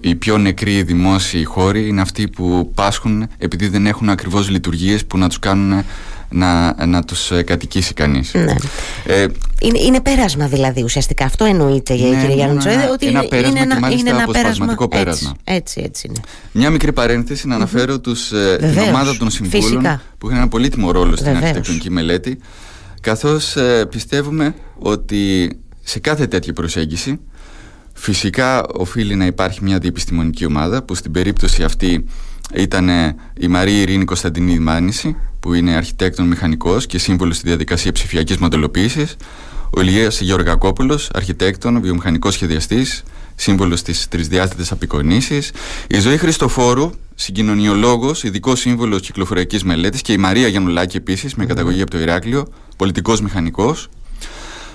οι 0.00 0.14
πιο 0.14 0.38
νεκροί 0.38 0.82
δημόσιοι 0.82 1.44
χώροι 1.44 1.88
είναι 1.88 2.00
αυτοί 2.00 2.28
που 2.28 2.72
πάσχουν 2.74 3.26
επειδή 3.38 3.68
δεν 3.68 3.86
έχουν 3.86 4.08
ακριβώς 4.08 4.50
λειτουργίες 4.50 5.06
που 5.06 5.18
να 5.18 5.28
τους 5.28 5.38
κάνουν 5.38 5.84
να, 6.30 6.86
να 6.86 7.04
τους 7.04 7.30
ε, 7.30 7.42
κατοικήσει 7.42 7.94
κανείς. 7.94 8.34
Ναι. 8.34 8.54
Ε, 9.04 9.26
είναι, 9.60 9.78
είναι 9.78 10.00
πέρασμα 10.00 10.46
δηλαδή 10.46 10.82
ουσιαστικά. 10.82 11.24
Αυτό 11.24 11.44
εννοείται 11.44 11.94
ναι, 11.94 12.20
κύριε 12.20 12.34
Γιάννη 12.34 12.64
ναι, 12.64 12.88
ότι 12.92 13.06
ένα 13.06 13.22
πέρασμα 13.22 13.60
είναι 13.60 13.74
ένα, 13.74 13.90
είναι 13.90 14.10
ένα 14.10 14.26
πέρασμα, 14.26 14.76
πέρασμα. 14.88 15.34
Έτσι, 15.44 15.80
έτσι, 15.84 16.06
είναι. 16.08 16.20
Μια 16.52 16.70
μικρή 16.70 16.92
παρένθεση 16.92 17.46
να 17.46 17.54
αναφέρω 17.54 17.94
mm-hmm. 17.94 18.02
τους, 18.02 18.32
ε, 18.32 18.56
την 18.56 18.78
ομάδα 18.78 19.16
των 19.16 19.30
συμβούλων 19.30 19.62
Φυσικά. 19.62 20.02
που 20.18 20.26
είχαν 20.26 20.38
ένα 20.38 20.48
πολύτιμο 20.48 20.90
ρόλο 20.90 21.12
στην 21.12 21.24
Βεβαίως. 21.24 21.42
αρχιτεκτονική 21.42 21.90
μελέτη 21.90 22.38
καθώς 23.00 23.56
ε, 23.56 23.86
πιστεύουμε 23.90 24.54
ότι 24.78 25.52
σε 25.82 25.98
κάθε 25.98 26.26
τέτοια 26.26 26.52
προσέγγιση 26.52 27.20
φυσικά 27.92 28.66
οφείλει 28.66 29.14
να 29.14 29.26
υπάρχει 29.26 29.64
μια 29.64 29.78
διεπιστημονική 29.78 30.44
ομάδα 30.44 30.82
που 30.82 30.94
στην 30.94 31.12
περίπτωση 31.12 31.62
αυτή 31.62 32.04
ήταν 32.54 32.88
η 33.40 33.48
Μαρία 33.48 33.80
Ειρήνη 33.80 34.04
Κωνσταντινή 34.04 34.58
Μάνηση 34.58 35.16
που 35.40 35.54
είναι 35.54 35.74
αρχιτέκτον 35.74 36.26
μηχανικός 36.26 36.86
και 36.86 36.98
σύμβολο 36.98 37.32
στη 37.32 37.46
διαδικασία 37.46 37.92
ψηφιακής 37.92 38.36
μοντελοποίησης 38.36 39.16
ο 39.70 39.80
Ηλίας 39.80 40.20
Γεωργακόπουλος, 40.20 41.10
αρχιτέκτον, 41.12 41.80
βιομηχανικός 41.80 42.34
σχεδιαστής 42.34 43.02
σύμβολο 43.34 43.82
της 43.82 44.08
τρισδιάστατης 44.08 44.72
απεικονίσης, 44.72 45.50
η 45.88 45.98
Ζωή 45.98 46.16
Χριστοφόρου, 46.16 46.90
συγκοινωνιολόγος, 47.14 48.22
ειδικός 48.22 48.60
σύμβολο 48.60 48.98
κυκλοφοριακής 48.98 49.64
μελέτης 49.64 50.02
και 50.02 50.12
η 50.12 50.16
Μαρία 50.16 50.48
Γιαννουλάκη 50.48 50.96
επίσης, 50.96 51.34
με 51.34 51.46
καταγωγή 51.46 51.82
από 51.82 51.90
το 51.90 51.98
Ηράκλειο, 51.98 52.46
πολιτικός 52.76 53.20
μηχανικός. 53.20 53.88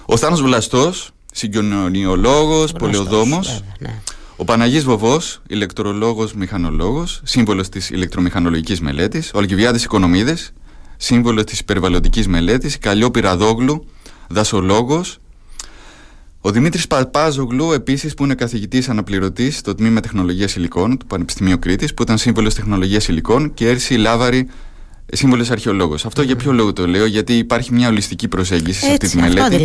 Ο 0.06 0.18
Θάνος 0.18 0.42
Βλαστός, 0.42 1.12
συγκοινωνιολόγος, 1.32 2.72
πολεοδόμος. 2.72 3.64
Ναι. 3.80 4.02
Ο 4.38 4.44
Παναγής 4.44 4.84
Βοβός, 4.84 5.42
ηλεκτρολόγος, 5.48 6.34
μηχανολόγος, 6.34 7.22
σύμβολος 7.24 7.70
της 7.70 7.90
ηλεκτρομηχανολογικής 7.90 8.82
μελέτης. 8.82 9.32
Ο 9.34 9.38
Αλκιβιάδης 9.40 9.84
Οικονομίδης, 9.84 10.54
σύμβολος 10.98 11.44
της 11.44 11.64
περιβαλλοντικής 11.64 12.28
μελέτης. 12.28 12.78
Καλλιό 12.80 13.12
Πυραδόγλου, 13.12 13.86
δασολόγος. 14.30 15.18
Ο 16.42 16.52
Δημήτρης 16.52 16.88
Παπάζογλου, 16.88 17.72
επίσης 17.72 18.14
που 18.14 18.24
είναι 18.24 18.36
καθηγητής 18.36 18.90
αναπληρωτής 18.90 19.58
στο 19.58 19.76
Τμήμα 19.76 20.00
Τεχνολογίας 20.00 20.56
Υλικών 20.56 20.98
του 20.98 21.06
Πανεπιστημίου 21.06 21.60
Κρήτης, 21.60 21.94
που 21.94 22.02
ήταν 22.02 22.18
σύμβολος 22.18 22.54
τεχνολογίας 22.54 23.08
υλικών. 23.08 23.54
Και 23.54 23.70
Έρση 23.70 23.94
Λάβαρη, 23.94 24.48
σύμβολος 25.12 25.52
αρχαιολόγος. 25.52 26.06
Αυτό 26.06 26.22
για 26.22 26.36
ποιο 26.36 26.52
λόγο 26.52 26.74
το 26.74 26.88
λέω, 26.88 27.06
Γιατί 27.06 27.38
υπάρχει 27.38 27.74
μια 27.74 27.88
ολιστική 27.88 28.28
προσέγγιση 28.28 28.80
σε 28.80 28.92
αυτή 28.92 29.10
τη 29.10 29.18
μελέτη. 29.18 29.58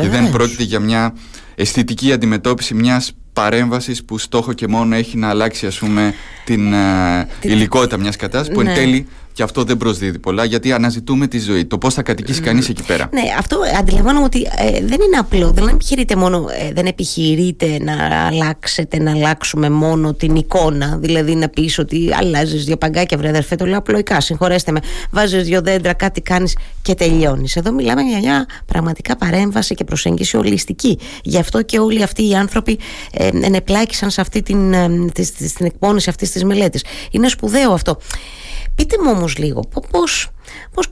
Και 0.00 0.08
δεν 0.08 0.30
πρόκειται 0.30 0.62
για 0.62 0.80
μια 0.80 1.14
αισθητική 1.56 2.12
αντιμετώπιση 2.12 2.74
μιας 2.74 3.12
παρέμβασης 3.32 4.04
που 4.04 4.18
στόχο 4.18 4.52
και 4.52 4.68
μόνο 4.68 4.94
έχει 4.94 5.16
να 5.16 5.28
αλλάξει 5.28 5.66
ας 5.66 5.78
πούμε, 5.78 6.14
την, 6.44 6.72
uh, 6.72 7.26
υλικότητα 7.40 7.98
μιας 7.98 8.16
κατάστασης 8.16 8.54
που 8.54 8.60
εν 8.60 8.66
ναι. 8.66 8.74
τέλει 8.74 9.06
και 9.36 9.42
αυτό 9.42 9.64
δεν 9.64 9.76
προσδίδει 9.76 10.18
πολλά 10.18 10.44
γιατί 10.44 10.72
αναζητούμε 10.72 11.26
τη 11.26 11.38
ζωή. 11.38 11.64
Το 11.64 11.78
πώς 11.78 11.94
θα 11.94 12.02
κατοικήσει 12.02 12.40
κανείς 12.40 12.68
εκεί 12.68 12.82
πέρα. 12.82 13.08
Ναι, 13.12 13.20
αυτό 13.38 13.58
αντιλαμβάνομαι 13.78 14.24
ότι 14.24 14.42
ε, 14.56 14.70
δεν 14.70 14.98
είναι 15.06 15.16
απλό. 15.18 15.50
Δεν 15.50 15.68
επιχειρείτε 15.68 16.16
μόνο, 16.16 16.46
ε, 16.60 16.72
δεν 16.72 16.86
επιχειρείτε 16.86 17.78
να 17.80 18.26
αλλάξετε, 18.26 18.98
να 18.98 19.10
αλλάξουμε 19.10 19.70
μόνο 19.70 20.14
την 20.14 20.34
εικόνα. 20.34 20.98
Δηλαδή 21.00 21.34
να 21.34 21.48
πεις 21.48 21.78
ότι 21.78 22.10
αλλάζει 22.20 22.56
δύο 22.56 22.76
παγκάκια, 22.76 23.18
βρε 23.18 23.28
αδερφέ, 23.28 23.56
το 23.56 23.66
λέω 23.66 23.78
απλοϊκά. 23.78 24.20
Συγχωρέστε 24.20 24.72
με. 24.72 24.80
Βάζεις 25.10 25.44
δύο 25.44 25.60
δέντρα, 25.60 25.92
κάτι 25.92 26.20
κάνεις 26.20 26.56
και 26.82 26.94
τελειώνεις. 26.94 27.56
Εδώ 27.56 27.72
μιλάμε 27.72 28.02
για 28.02 28.18
μια 28.18 28.46
πραγματικά 28.66 29.16
παρέμβαση 29.16 29.74
και 29.74 29.84
προσέγγιση 29.84 30.36
ολιστική. 30.36 30.98
Γι' 31.22 31.38
αυτό 31.46 31.62
και 31.62 31.78
όλοι 31.78 32.02
αυτοί 32.02 32.28
οι 32.28 32.34
άνθρωποι 32.34 32.78
ε, 33.12 33.28
ενεπλάκησαν 33.42 34.10
σε 34.10 34.20
αυτή 34.20 34.42
την, 34.42 34.72
ε, 34.72 34.88
στην 35.48 35.66
εκπόνηση 35.66 36.10
αυτής 36.10 36.30
της 36.30 36.44
μελέτης. 36.44 36.84
Είναι 37.10 37.28
σπουδαίο 37.28 37.72
αυτό. 37.72 37.98
Πείτε 38.74 38.96
μου 39.04 39.10
όμως 39.14 39.36
λίγο 39.36 39.64
πώς, 39.90 40.30
πώς 40.74 40.88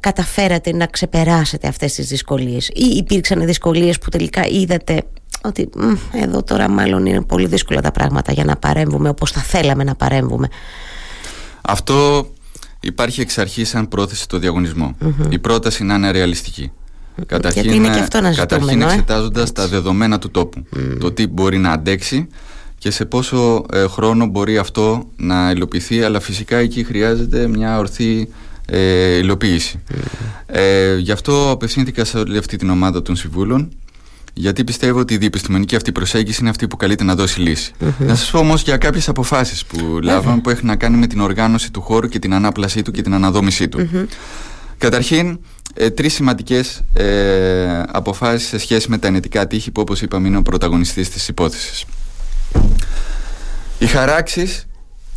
καταφέρατε 0.00 0.72
να 0.72 0.86
ξεπεράσετε 0.86 1.68
αυτές 1.68 1.94
τις 1.94 2.08
δυσκολίες; 2.08 2.68
Ή 2.68 2.96
υπήρξαν 2.96 3.46
δυσκολίες 3.46 3.98
που 3.98 4.10
τελικά 4.10 4.46
είδατε 4.46 5.02
ότι 5.42 5.70
εδώ 6.12 6.42
τώρα 6.42 6.68
μάλλον 6.68 7.06
είναι 7.06 7.22
πολύ 7.22 7.46
δύσκολα 7.46 7.80
τα 7.80 7.90
πράγματα 7.90 8.32
για 8.32 8.44
να 8.44 8.56
παρέμβουμε 8.56 9.08
όπως 9.08 9.30
θα 9.30 9.40
θέλαμε 9.40 9.84
να 9.84 9.94
παρέμβουμε. 9.94 10.48
Αυτό 11.62 12.26
υπάρχει 12.80 13.20
εξ 13.20 13.38
αρχής 13.38 13.68
σαν 13.68 13.88
πρόθεση 13.88 14.22
στο 14.22 14.38
διαγωνισμο 14.38 14.96
Η 15.28 15.38
πρόταση 15.38 15.84
να 15.84 15.94
είναι 15.94 16.10
ρεαλιστική. 16.10 16.72
Καταρχήν, 17.26 17.62
Γιατί 17.62 17.76
είναι 17.76 17.88
και 17.88 17.98
αυτό 17.98 18.20
να 18.20 18.32
ζητούμε, 18.32 18.46
καταρχήν 18.46 18.80
ε; 18.80 18.84
εξετάζοντας 18.84 19.52
τα 19.52 19.68
δεδομένα 19.68 20.18
του 20.18 20.30
τόπου. 20.30 20.66
Το 21.00 21.12
τι 21.12 21.26
μπορεί 21.26 21.58
να 21.58 21.70
αντέξει 21.70 22.28
και 22.78 22.90
σε 22.90 23.04
πόσο 23.04 23.64
ε, 23.72 23.86
χρόνο 23.86 24.26
μπορεί 24.26 24.58
αυτό 24.58 25.08
να 25.16 25.50
υλοποιηθεί 25.50 26.02
αλλά 26.02 26.20
φυσικά 26.20 26.56
εκεί 26.56 26.84
χρειάζεται 26.84 27.46
μια 27.46 27.78
ορθή 27.78 28.28
ε, 28.66 29.16
υλοποίηση. 29.16 29.82
Ε, 30.46 30.96
γι' 30.96 31.12
αυτό 31.12 31.50
απευθύνθηκα 31.50 32.04
σε 32.04 32.18
όλη 32.18 32.38
αυτή 32.38 32.56
την 32.56 32.70
ομάδα 32.70 33.02
των 33.02 33.16
συμβούλων 33.16 33.68
γιατί 34.38 34.64
πιστεύω 34.64 34.98
ότι 34.98 35.14
η 35.14 35.16
διεπιστημονική 35.16 35.76
αυτή 35.76 35.92
προσέγγιση 35.92 36.38
είναι 36.40 36.50
αυτή 36.50 36.68
που 36.68 36.76
καλείται 36.76 37.04
να 37.04 37.14
δώσει 37.14 37.40
λύση. 37.40 37.72
Να 37.98 38.14
σας 38.14 38.30
πω 38.30 38.38
όμως 38.38 38.62
για 38.62 38.76
κάποιες 38.76 39.08
αποφάσεις 39.08 39.64
που 39.64 39.98
λάβαμε 40.02 40.40
που 40.40 40.50
έχουν 40.50 40.66
να 40.66 40.76
κάνει 40.76 40.96
με 40.96 41.06
την 41.06 41.20
οργάνωση 41.20 41.72
του 41.72 41.80
χώρου 41.80 42.08
και 42.08 42.18
την 42.18 42.34
ανάπλασή 42.34 42.82
του 42.82 42.90
και 42.90 43.02
την 43.02 43.14
αναδόμησή 43.14 43.68
του. 43.68 44.08
Καταρχήν, 44.78 45.38
ε, 45.74 45.90
τρεις 45.90 46.14
σημαντικές 46.14 46.82
ε, 46.92 47.82
αποφάσεις 47.88 48.48
σε 48.48 48.58
σχέση 48.58 48.90
με 48.90 48.98
τα 48.98 49.06
ενετικά 49.06 49.46
τείχη 49.46 49.70
που 49.70 49.80
όπως 49.80 50.02
είπαμε 50.02 50.28
είναι 50.28 50.36
ο 50.36 50.42
πρωταγωνιστής 50.42 51.10
της 51.10 51.28
υπόθεσης. 51.28 51.84
Οι 53.78 53.86
χαράξεις, 53.86 54.66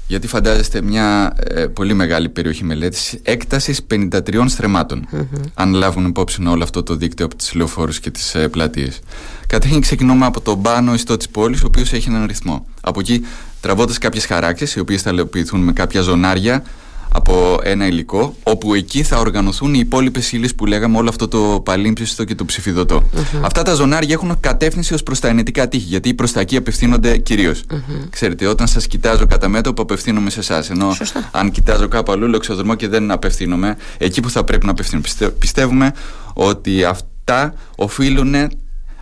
γιατί 0.08 0.28
φαντάζεστε 0.28 0.82
μια 0.82 1.34
ε, 1.38 1.66
πολύ 1.66 1.94
μεγάλη 1.94 2.30
περιοχή 2.30 2.64
μελέτης, 2.64 3.20
έκτασης 3.24 3.82
53 3.92 4.46
στρεμματων 4.48 5.08
αν 5.54 5.74
λάβουν 5.74 6.06
υπόψη 6.06 6.46
όλο 6.46 6.64
αυτό 6.64 6.84
το 6.84 6.96
δίκτυο 6.96 7.26
από 7.26 7.36
τις 7.36 7.54
λεωφόρους 7.54 8.00
και 8.00 8.12
τις 8.12 8.36
ε, 8.36 8.48
πλατείες. 8.48 9.00
Καταρχήν 9.48 9.82
ξεκινούμε 9.82 10.26
από 10.26 10.42
τον 10.42 10.62
πάνω 10.62 10.94
ιστό 10.94 11.18
της 11.18 11.30
πόλης, 11.30 11.64
ο 11.64 11.66
οποίος 11.66 11.94
έχει 11.94 12.10
έναν 12.10 12.26
ρυθμό. 12.26 12.66
Από 12.82 13.00
εκεί 13.00 13.26
τραβώντας 13.62 13.98
κάποιες 13.98 14.26
χαράξεις, 14.26 14.76
οι 14.76 14.80
οποίες 14.80 15.02
θα 15.02 15.14
λεωποιηθούν 15.14 15.60
με 15.60 15.74
κάποια 15.74 16.02
ζωνάρια, 16.02 16.64
από 17.12 17.60
ένα 17.64 17.88
υλικό, 17.88 18.36
όπου 18.44 18.74
εκεί 18.74 19.04
θα 19.04 19.18
οργανωθούν 19.20 19.74
οι 19.74 19.80
υπόλοιπες 19.80 20.32
ύλες 20.32 20.56
που 20.56 20.66
λέγαμε, 20.66 20.98
όλο 20.98 21.10
αυτό 21.10 21.28
το 21.28 21.62
παλίμψιστο 21.66 22.24
και 22.24 22.36
το 22.36 22.46
ψηφιδωτο 22.46 23.04
Αυτά 23.42 23.62
τα 23.62 23.74
ζωνάρια 23.74 24.14
έχουν 24.14 24.40
κατεύθυνση 24.40 24.94
ως 24.94 25.04
προς 25.04 25.20
τα 25.20 25.28
ενετικά 25.28 25.68
τείχη, 25.68 25.86
γιατί 25.86 26.14
προς 26.14 26.32
τα 26.32 26.40
εκεί 26.40 26.56
απευθύνονται 26.56 27.18
κυρίως. 27.18 27.64
Ξέρετε, 28.10 28.46
όταν 28.46 28.68
σας 28.68 28.88
κοιτάζω 28.88 29.26
κατά 29.26 29.48
μέτωπο, 29.48 29.82
απευθύνομαι 29.82 30.30
σε 30.30 30.40
εσάς. 30.40 30.70
Ενώ 30.70 30.96
αν 31.32 31.52
κοιτάζω 31.52 31.88
κάπου 31.88 32.12
αλλού, 32.12 32.28
λεξοδρμό 32.28 32.76
και 32.76 32.88
δεν 32.88 33.12
απευθύνομαι 33.12 33.78
εκεί 33.98 34.22
που 34.22 34.30
θα 34.30 34.44
πρέπει 34.44 34.66
να 34.66 34.72
απευθύνομαι. 34.72 35.08
Πιστεύουμε 35.40 35.94
ότι 36.34 36.84
αυτά 36.84 37.54
οφείλουν 37.76 38.36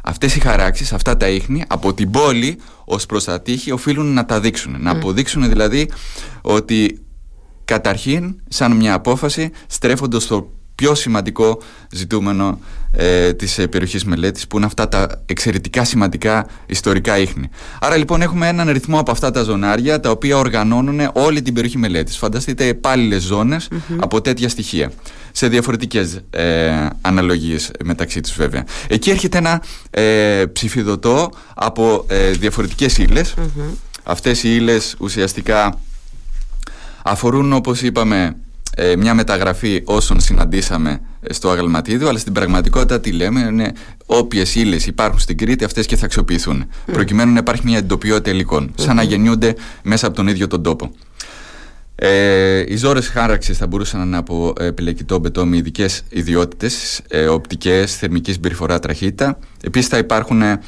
αυτές 0.02 0.36
οι 0.36 0.40
χαράξεις, 0.40 0.94
αυτά 0.94 1.18
τα 1.18 1.28
ίχνη 1.28 1.64
από 1.68 1.94
την 1.94 2.12
πόλη 2.12 2.58
ως 2.86 3.06
προς 3.06 3.24
τα 3.24 3.42
τείχη 3.42 3.72
οφείλουν 3.72 4.14
να 4.14 4.26
τα 4.26 4.40
δείξουν. 4.40 4.76
Να 4.80 4.92
αποδείξουν 4.92 5.50
δηλαδή 5.50 5.90
ότι 6.42 7.00
καταρχήν 7.68 8.36
σαν 8.48 8.72
μια 8.72 8.94
απόφαση 8.94 9.52
στρέφοντας 9.68 10.24
στο 10.24 10.52
πιο 10.76 10.96
σημαντικό 10.96 11.62
ζητούμενο 11.92 12.60
ε, 12.92 13.34
της 13.34 13.58
ε, 13.58 13.68
περιοχής 13.68 14.06
μελέτης 14.06 14.48
που 14.48 14.58
είναι 14.58 14.66
αυτά 14.66 14.88
τα 14.88 15.24
εξαιρετικά 15.26 15.84
σημαντικά 15.84 16.48
ιστορικά 16.66 17.18
ίχνη. 17.18 17.50
Άρα 17.80 17.98
λοιπόν 17.98 18.22
έχουμε 18.22 18.48
έναν 18.48 18.70
ρυθμό 18.70 19.00
από 19.00 19.12
αυτά 19.12 19.32
τα 19.32 19.44
ζωνάρια 19.44 20.00
τα 20.00 20.10
οποία 20.10 20.38
οργανώνουν 20.38 21.10
όλη 21.14 21.42
την 21.42 21.54
περιοχή 21.54 21.78
μελέτης. 21.78 22.18
Φανταστείτε 22.18 22.68
επάλληλες 22.68 23.32
από 24.00 24.22
τέτοια 24.22 24.50
στοιχεία 24.50 24.92
σε 25.32 25.48
διαφορετικές 25.48 26.22
ε, 26.30 26.88
αναλογίες 27.02 27.72
μεταξύ 27.84 28.20
τους 28.22 28.34
βέβαια. 28.36 28.64
Εκεί 28.88 29.10
έρχεται 29.10 29.38
ένα 29.38 29.64
ε, 29.90 30.46
ψηφιδωτό 30.54 31.32
από 31.56 32.06
ε, 32.08 32.32
διαφορετικές 32.32 32.98
ύλες. 32.98 33.34
Αυτές 34.04 34.44
οι 34.44 34.50
ύλες 34.56 34.96
ουσιαστικά 35.00 35.80
αφορούν 37.08 37.54
όπως 37.54 37.82
είπαμε 37.82 38.36
ε, 38.76 38.96
μια 38.96 39.14
μεταγραφή 39.14 39.82
όσων 39.86 40.20
συναντήσαμε 40.20 41.02
ε, 41.22 41.34
στο 41.34 41.50
αγαλματίδιο, 41.50 42.08
αλλά 42.08 42.18
στην 42.18 42.34
πραγματικότητα 42.34 43.00
τι 43.00 43.12
λέμε 43.12 43.40
είναι 43.40 43.72
όποιες 44.06 44.56
ύλες 44.56 44.86
υπάρχουν 44.86 45.20
στην 45.20 45.38
Κρήτη, 45.38 45.64
αυτές 45.64 45.86
και 45.86 45.96
θα 45.96 46.06
αξιοποιηθούν. 46.06 46.66
Προκειμένου 46.92 47.34
να 47.34 47.40
υπάρχει 47.40 47.62
μια 47.66 47.78
εντοπιότητα 47.78 48.66
σαν 48.76 48.96
να 48.96 49.04
γεννιούνται 49.04 49.56
μέσα 49.84 50.08
από 50.08 50.16
τον 50.16 50.28
ίδιο 50.28 50.48
τον 50.48 50.64
τόπο. 50.64 50.92
Ε, 51.96 52.64
οι 52.68 52.76
ζώρες 52.76 53.08
χάραξης 53.08 53.58
θα 53.58 53.68
μπορούσαν 53.68 54.00
να 54.00 54.06
είναι 54.06 54.18
από 54.18 54.54
επιλεκτικό 54.60 55.18
μπετό 55.18 55.46
με 55.46 55.58
ειδικές 55.58 56.04
ιδιότητες, 56.10 57.02
ε, 57.08 57.28
οπτικές, 57.28 57.96
θερμικής 57.96 58.34
συμπεριφορά, 58.34 58.80
τραχύτητα. 58.80 59.40
Επίσης 59.64 59.90
θα 59.90 59.98
υπάρχουν 59.98 60.42
ε, 60.42 60.60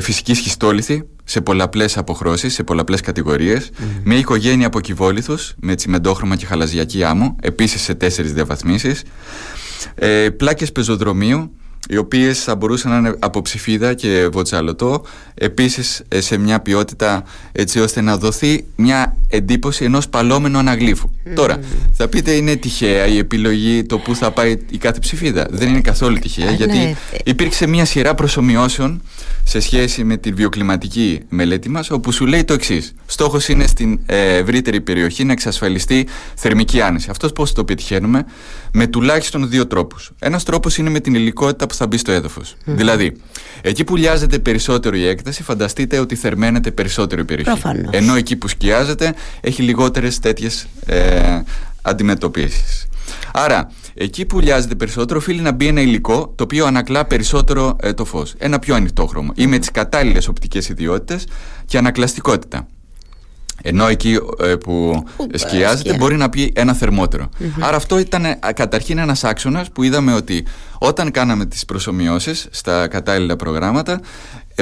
φυσική 0.00 0.34
σχιστόλιθη 0.34 1.04
σε 1.30 1.40
πολλαπλές 1.40 1.96
αποχρώσεις, 1.96 2.54
σε 2.54 2.62
πολλαπλές 2.62 3.00
κατηγορίες. 3.00 3.70
Mm. 3.70 3.82
Μια 4.04 4.18
οικογένεια 4.18 4.66
από 4.66 4.80
κυβόληθου 4.80 5.34
με 5.60 5.74
τσιμεντόχρωμα 5.74 6.36
και 6.36 6.46
χαλαζιακή 6.46 7.04
άμμο, 7.04 7.36
επίσης 7.42 7.82
σε 7.82 7.94
τέσσερις 7.94 8.32
διαβαθμίσεις. 8.32 9.02
Ε, 9.94 10.28
Πλάκες 10.30 10.72
πεζοδρομίου, 10.72 11.56
οι 11.88 11.96
οποίες 11.96 12.42
θα 12.42 12.54
μπορούσαν 12.54 12.90
να 12.90 12.96
είναι 12.96 13.16
από 13.18 13.42
ψηφίδα 13.42 13.94
και 13.94 14.28
βοτσαλωτό, 14.32 15.04
επίσης 15.34 16.02
ε, 16.08 16.20
σε 16.20 16.36
μια 16.36 16.60
ποιότητα 16.60 17.24
έτσι 17.52 17.80
ώστε 17.80 18.00
να 18.00 18.16
δοθεί 18.16 18.64
μια 18.76 19.16
εντύπωση 19.28 19.84
ενός 19.84 20.08
παλόμενου 20.08 20.58
αναγλύφου. 20.58 21.10
Τώρα, 21.34 21.58
θα 21.92 22.08
πείτε 22.08 22.32
είναι 22.32 22.56
τυχαία 22.56 23.06
η 23.06 23.18
επιλογή 23.18 23.84
το 23.84 23.98
που 23.98 24.14
θα 24.14 24.30
πάει 24.30 24.58
η 24.70 24.78
κάθε 24.78 24.98
ψηφίδα; 24.98 25.46
Δεν 25.50 25.68
είναι 25.68 25.80
καθόλου 25.80 26.18
τυχαία, 26.18 26.50
γιατί 26.50 26.78
ναι. 26.78 26.94
υπήρξε 27.24 27.66
μια 27.66 27.84
σειρά 27.84 28.14
προσωμιώσεων 28.14 29.02
σε 29.44 29.60
σχέση 29.60 30.04
με 30.04 30.16
τη 30.16 30.32
βιοκλιματική 30.32 31.20
μελέτη 31.28 31.68
μας 31.68 31.90
όπου 31.90 32.12
σου 32.12 32.26
λέει 32.26 32.44
το 32.44 32.52
εξής. 32.52 32.94
Στόχος 33.06 33.48
είναι 33.48 33.66
στην 33.66 34.00
ε, 34.06 34.36
ευρύτερη 34.36 34.80
περιοχή 34.80 35.24
να 35.24 35.32
εξασφαλιστεί 35.32 36.06
θερμική 36.34 36.80
άνεση. 36.80 37.10
Αυτός 37.10 37.32
πώς 37.32 37.52
το 37.52 37.64
πετυχαίνουμε; 37.64 38.24
Με 38.72 38.86
τουλάχιστον 38.86 39.48
δύο 39.48 39.66
τρόπους. 39.66 40.10
Ένας 40.18 40.44
τρόπος 40.44 40.78
είναι 40.78 40.90
με 40.90 41.00
την 41.00 41.14
υλικότητα 41.14 41.66
που 41.70 41.76
θα 41.76 41.86
μπει 41.86 41.96
στο 41.96 42.12
έδαφος. 42.12 42.56
Δηλαδή, 42.64 43.16
εκεί 43.62 43.84
που 43.84 43.96
λιάζεται 43.96 44.38
περισσότερο 44.38 44.96
η 44.96 45.06
έκταση 45.06 45.42
φανταστείτε 45.42 45.98
ότι 45.98 46.14
θερμαίνεται 46.14 46.70
περισσότερο 46.70 47.20
η 47.20 47.24
περιοχή. 47.24 47.50
Προφανώς. 47.50 47.92
Ενώ 47.92 48.14
εκεί 48.14 48.36
που 48.36 48.48
σκιάζεται 48.48 49.14
έχει 49.40 49.62
λιγότερες 49.62 50.18
τέτοιες 50.18 50.66
ε, 50.86 51.40
αντιμετωπίσεις. 51.82 52.86
Άρα, 53.32 53.70
εκεί 53.94 54.24
που 54.24 54.40
λιάζεται 54.40 54.74
περισσότερο, 54.74 55.18
οφείλει 55.18 55.40
να 55.40 55.52
μπει 55.52 55.66
ένα 55.66 55.80
υλικό 55.80 56.32
το 56.36 56.44
οποίο 56.44 56.66
ανακλά 56.66 57.04
περισσότερο 57.04 57.76
ε, 57.80 57.92
το 57.92 58.04
φως. 58.04 58.34
Ένα 58.38 58.58
πιο 58.58 58.74
ανοιχτό 58.74 59.06
χρώμα 59.06 59.32
ή 59.36 59.46
με 59.46 59.58
τις 59.58 59.70
κατάλληλες 59.70 60.28
οπτικές 60.28 60.68
ιδιότητες 60.68 61.26
και 61.66 61.78
ανακλαστικότητα. 61.78 62.66
Ενώ 63.62 63.86
εκεί 63.86 64.18
ε, 64.42 64.54
που 64.54 65.04
σκιάζεται 65.34 65.94
μπορεί 65.94 66.16
να 66.16 66.28
πει 66.28 66.52
ένα 66.54 66.76
Άρα 67.60 67.76
αυτό 67.76 67.98
ήταν 67.98 68.24
καταρχήν 68.54 68.98
ένας 68.98 69.24
άξονας 69.24 69.70
που 69.70 69.82
είδαμε 69.82 70.14
ότι 70.14 70.46
όταν 70.78 71.10
κάναμε 71.10 71.46
τις 71.46 71.64
προσωμιώσεις 71.64 72.48
στα 72.50 72.88
κατάλληλα 72.88 73.36
προγράμματα 73.36 74.00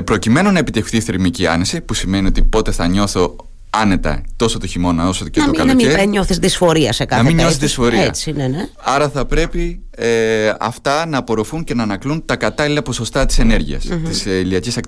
προκειμένου 0.05 0.53
να 0.53 0.59
επιτευχθεί 0.59 0.97
η 0.97 1.01
θερμική 1.01 1.47
άνεση 1.47 1.81
που 1.81 1.95
σημαίνει 1.95 2.27
ότι 2.27 2.43
πότε 2.43 2.73
θα 2.73 2.87
νιώθω 2.87 3.37
άνετα 3.71 4.23
τόσο 4.37 4.59
το 4.59 4.67
χειμώνα 4.67 5.09
όσο 5.09 5.29
και 5.29 5.41
να 5.41 5.45
το 5.47 5.51
μην, 5.51 5.61
καλοκαίρι. 5.61 5.93
Να 5.93 5.99
μην 5.99 6.09
νιώθεις 6.09 6.39
δυσφορία 6.39 6.93
σε 6.93 7.05
κάθε 7.05 7.23
Να 7.23 7.29
μην 7.29 7.37
νιώθεις 7.37 7.57
δυσφορία. 7.57 8.03
Έτσι, 8.03 8.33
ναι, 8.33 8.47
ναι. 8.47 8.69
Άρα 8.77 9.09
θα 9.09 9.25
πρέπει 9.25 9.83
ε, 9.91 10.53
αυτά 10.61 11.07
να 11.07 11.19
απορροφούν 11.19 11.65
και 11.65 11.75
να 11.75 11.83
ανακλούν 11.83 12.25
τα 12.25 12.37
κατάλληλα 12.37 12.83
ποσοστά 12.83 13.27
της 13.27 13.39
ενέργειας, 13.39 13.85
mm-hmm. 13.91 14.09
της 14.09 14.27
ε, 14.27 14.39
ηλιακής 14.39 14.79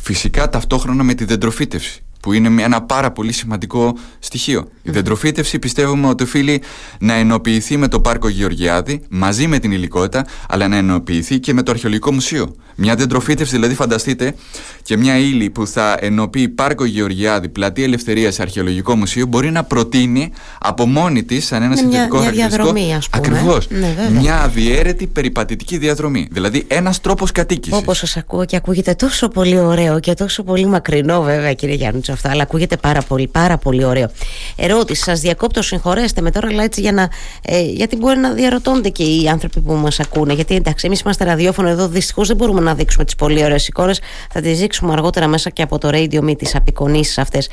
Φυσικά 0.00 0.48
ταυτόχρονα 0.48 1.02
με 1.02 1.14
τη 1.14 1.24
δεντροφύτευση 1.24 2.02
που 2.20 2.32
είναι 2.32 2.62
ένα 2.62 2.82
πάρα 2.82 3.10
πολύ 3.10 3.32
σημαντικό 3.32 3.96
στοιχείο. 4.18 4.68
Η 4.82 4.90
δεντροφύτευση 4.90 5.58
πιστεύουμε 5.58 6.08
ότι 6.08 6.22
οφείλει 6.22 6.62
να 6.98 7.14
ενοποιηθεί 7.14 7.76
με 7.76 7.88
το 7.88 8.00
Πάρκο 8.00 8.28
Γεωργιάδη 8.28 9.02
μαζί 9.08 9.46
με 9.46 9.58
την 9.58 9.72
υλικότητα, 9.72 10.26
αλλά 10.48 10.68
να 10.68 10.76
ενοποιηθεί 10.76 11.38
και 11.38 11.54
με 11.54 11.62
το 11.62 11.70
Αρχαιολογικό 11.70 12.12
Μουσείο. 12.12 12.54
Μια 12.74 12.94
δεντροφύτευση, 12.94 13.54
δηλαδή, 13.54 13.74
φανταστείτε, 13.74 14.34
και 14.82 14.96
μια 14.96 15.18
ύλη 15.18 15.50
που 15.50 15.66
θα 15.66 15.96
ενοποιεί 16.00 16.48
Πάρκο 16.48 16.84
Γεωργιάδη, 16.84 17.48
Πλατεία 17.48 17.84
Ελευθερίας, 17.84 18.40
Αρχαιολογικό 18.40 18.96
Μουσείο, 18.96 19.26
μπορεί 19.26 19.50
να 19.50 19.64
προτείνει 19.64 20.32
από 20.60 20.86
μόνη 20.86 21.24
της, 21.24 21.46
σαν 21.46 21.62
ένα 21.62 21.76
συνδετικό 21.76 22.18
χαρακτηριστικό. 22.18 22.74
Ακριβώς. 23.10 23.68
Ναι, 23.70 24.10
μια 24.20 24.42
αδιέρετη 24.42 25.06
περιπατητική 25.06 25.78
διαδρομή. 25.78 26.28
Δηλαδή, 26.30 26.64
ένας 26.68 27.00
τρόπος 27.00 27.32
κατοίκησης. 27.32 27.78
Όπως 27.78 27.98
σας 27.98 28.16
ακούω 28.16 28.44
και 28.44 28.56
ακούγεται 28.56 28.94
τόσο 28.94 29.28
πολύ 29.28 29.58
ωραίο 29.58 30.00
και 30.00 30.14
τόσο 30.14 30.42
πολύ 30.42 30.66
μακρινό, 30.66 31.22
βέβαια, 31.22 31.54
κύριε 31.54 31.74
Γιάννη 31.74 32.00
αυτά, 32.12 32.30
αλλά 32.30 32.42
ακούγεται 32.42 32.76
πάρα 32.76 33.02
πολύ, 33.02 33.26
πάρα 33.28 33.58
πολύ 33.58 33.84
ωραίο. 33.84 34.10
Ερώτηση, 34.56 35.02
σας 35.02 35.20
διακόπτω, 35.20 35.62
συγχωρέστε 35.62 36.20
με 36.20 36.30
τώρα, 36.30 36.48
αλλά 36.48 36.62
έτσι 36.62 36.80
για 36.80 36.92
να. 36.92 37.08
Ε, 37.42 37.60
γιατί 37.60 37.96
μπορεί 37.96 38.18
να 38.18 38.32
διαρωτώνται 38.32 38.88
και 38.88 39.02
οι 39.02 39.28
άνθρωποι 39.28 39.60
που 39.60 39.72
μας 39.72 40.00
ακούνε. 40.00 40.32
Γιατί 40.32 40.54
εντάξει, 40.54 40.86
εμείς 40.86 41.00
είμαστε 41.00 41.24
ραδιόφωνο 41.24 41.68
εδώ, 41.68 41.88
δυστυχώς 41.88 42.28
δεν 42.28 42.36
μπορούμε 42.36 42.60
να 42.60 42.74
δείξουμε 42.74 43.04
τις 43.04 43.14
πολύ 43.14 43.44
ωραίες 43.44 43.68
εικόνες. 43.68 44.00
Θα 44.30 44.40
τις 44.40 44.58
δείξουμε 44.58 44.92
αργότερα 44.92 45.26
μέσα 45.26 45.50
και 45.50 45.62
από 45.62 45.78
το 45.78 45.88
radio 45.88 46.20
με 46.20 46.34
τις 46.34 46.54
απεικονίσεις 46.54 47.18
αυτές. 47.18 47.48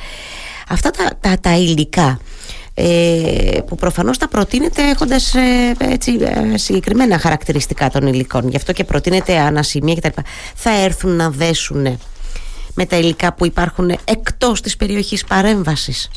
Αυτά 0.68 0.90
τα, 0.90 1.10
τα, 1.20 1.36
τα 1.40 1.56
υλικά 1.56 2.18
ε, 2.80 3.60
που 3.66 3.74
προφανώς 3.74 4.18
τα 4.18 4.28
προτείνεται 4.28 4.90
έχοντας 4.90 5.34
ε, 5.34 5.74
έτσι, 5.78 6.18
ε, 6.20 6.56
συγκεκριμένα 6.56 7.18
χαρακτηριστικά 7.18 7.90
των 7.90 8.06
υλικών 8.06 8.48
γι' 8.48 8.56
αυτό 8.56 8.72
και 8.72 8.84
προτείνεται 8.84 9.38
ανασημεία 9.38 9.94
κτλ. 9.94 10.20
θα 10.54 10.70
έρθουν 10.70 11.16
να 11.16 11.30
δέσουν 11.30 11.98
με 12.80 12.86
τα 12.86 12.96
υλικά 12.96 13.32
που 13.32 13.46
υπάρχουν 13.46 13.90
εκτός 14.04 14.60
της 14.60 14.76
περιοχής 14.76 15.24
παρέμβασης 15.24 16.08